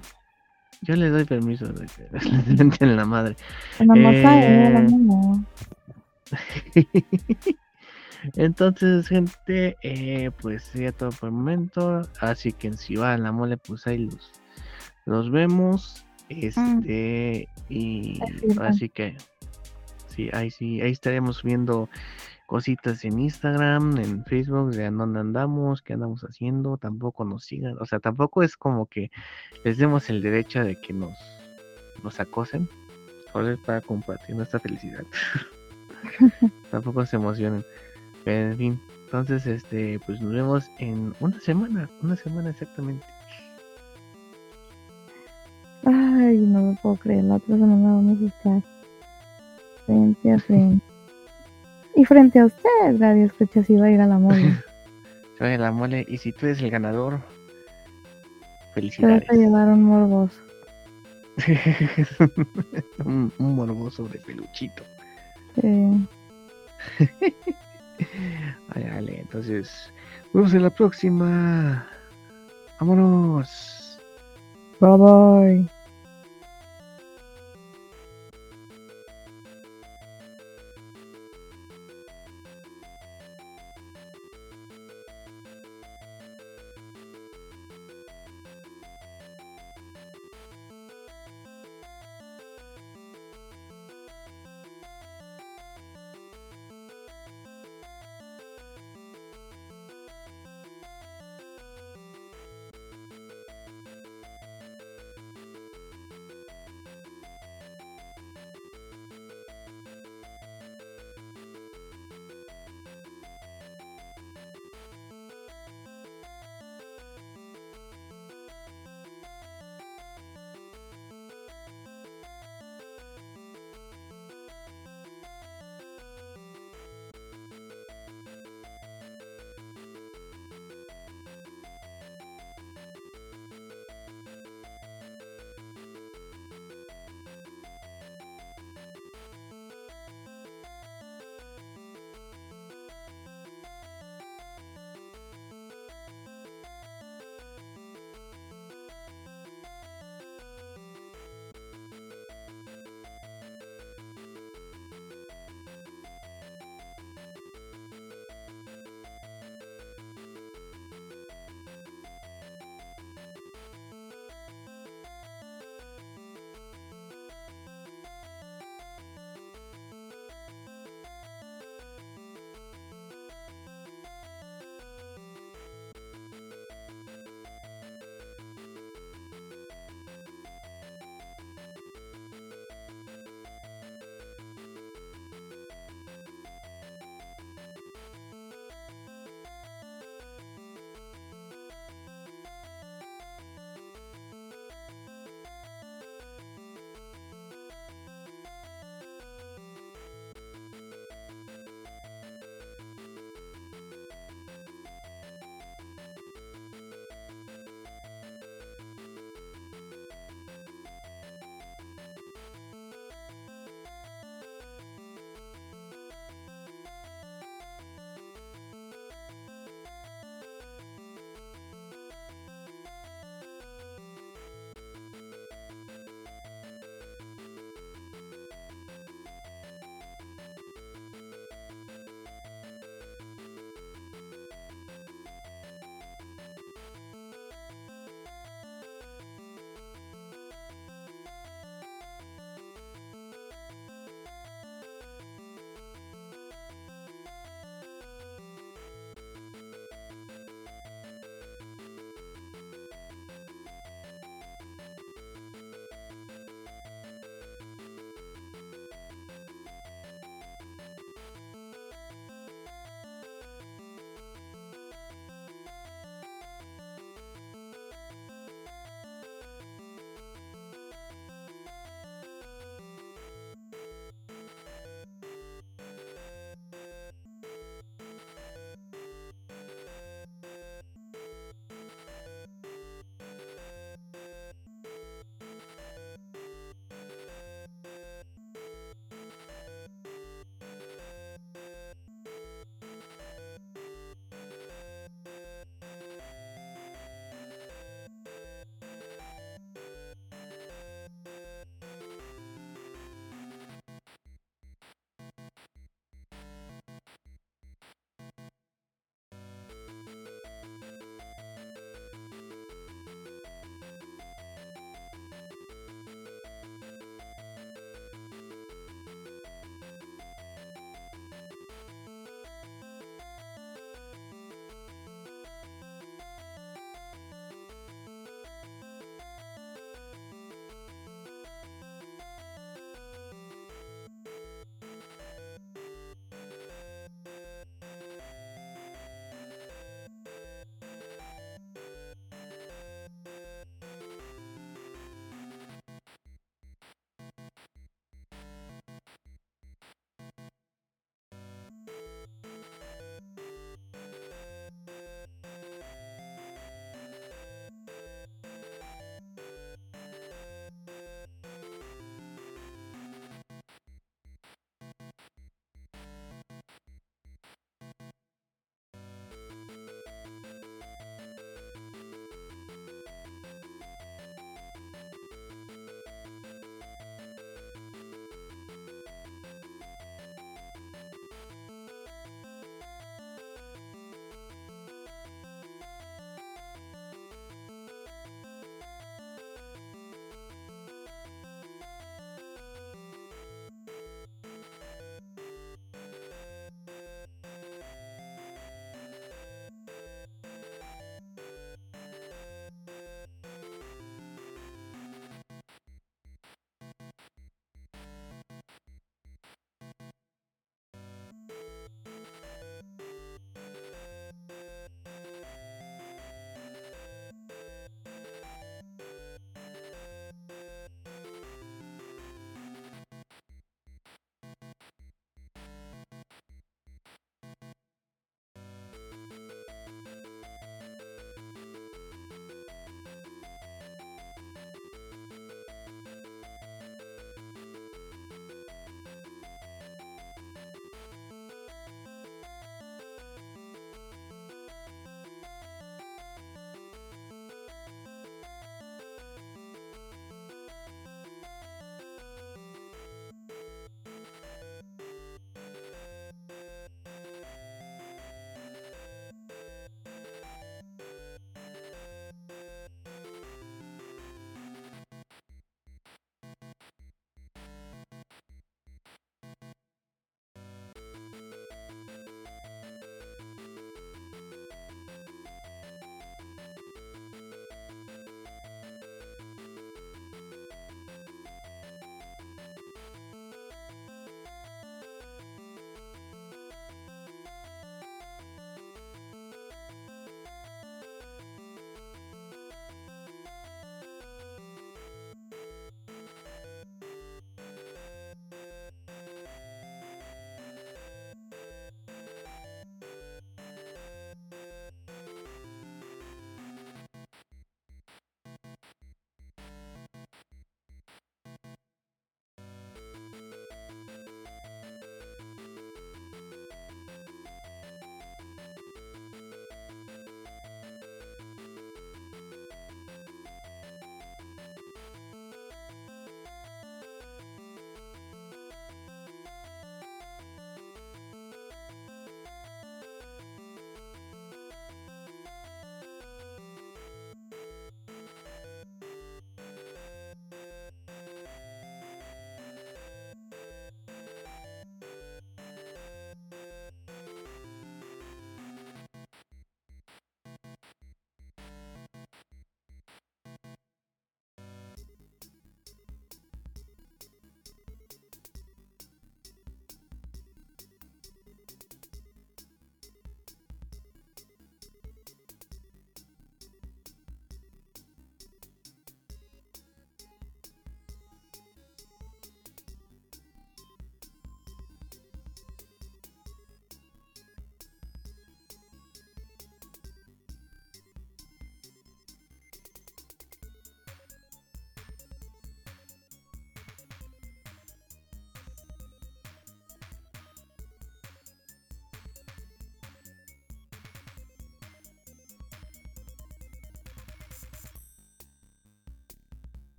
[0.84, 2.08] Yo le doy permiso de que
[2.46, 3.36] le menten la madre.
[3.80, 4.86] Eh.
[8.36, 12.02] Entonces, gente, eh, pues sería todo por el momento.
[12.20, 14.32] Así que si va a la mole, pues ahí los,
[15.06, 16.04] los vemos.
[16.28, 18.20] Este, y
[18.60, 19.16] así que
[20.08, 21.88] sí, ahí sí, ahí estaremos viendo
[22.46, 27.76] cositas en Instagram, en Facebook, de a dónde andamos, qué andamos haciendo, tampoco nos sigan,
[27.80, 29.10] o sea, tampoco es como que
[29.64, 31.12] les demos el derecho de que nos,
[32.02, 32.68] nos acosen,
[33.32, 35.04] solo es para compartir nuestra felicidad.
[36.70, 37.64] tampoco se emocionen.
[38.24, 43.04] Pero, en fin, entonces, este, pues nos vemos en una semana, una semana exactamente.
[45.84, 47.24] Ay, no lo puedo creer.
[47.24, 48.62] La otra semana vamos a estar
[49.86, 50.93] frente a frente.
[51.96, 54.54] Y frente a usted, Radio Escucha, si va a ir a la mole.
[55.38, 57.24] Se va la mole, y si tú eres el ganador, Te
[58.66, 59.30] vas felicidades.
[59.30, 60.40] a llevar un morboso.
[63.04, 64.82] un, un morboso de peluchito.
[65.60, 66.08] Sí.
[68.74, 69.92] Vale, vale, entonces,
[70.26, 71.86] nos vemos en la próxima.
[72.80, 74.00] Vámonos.
[74.80, 75.68] Bye bye.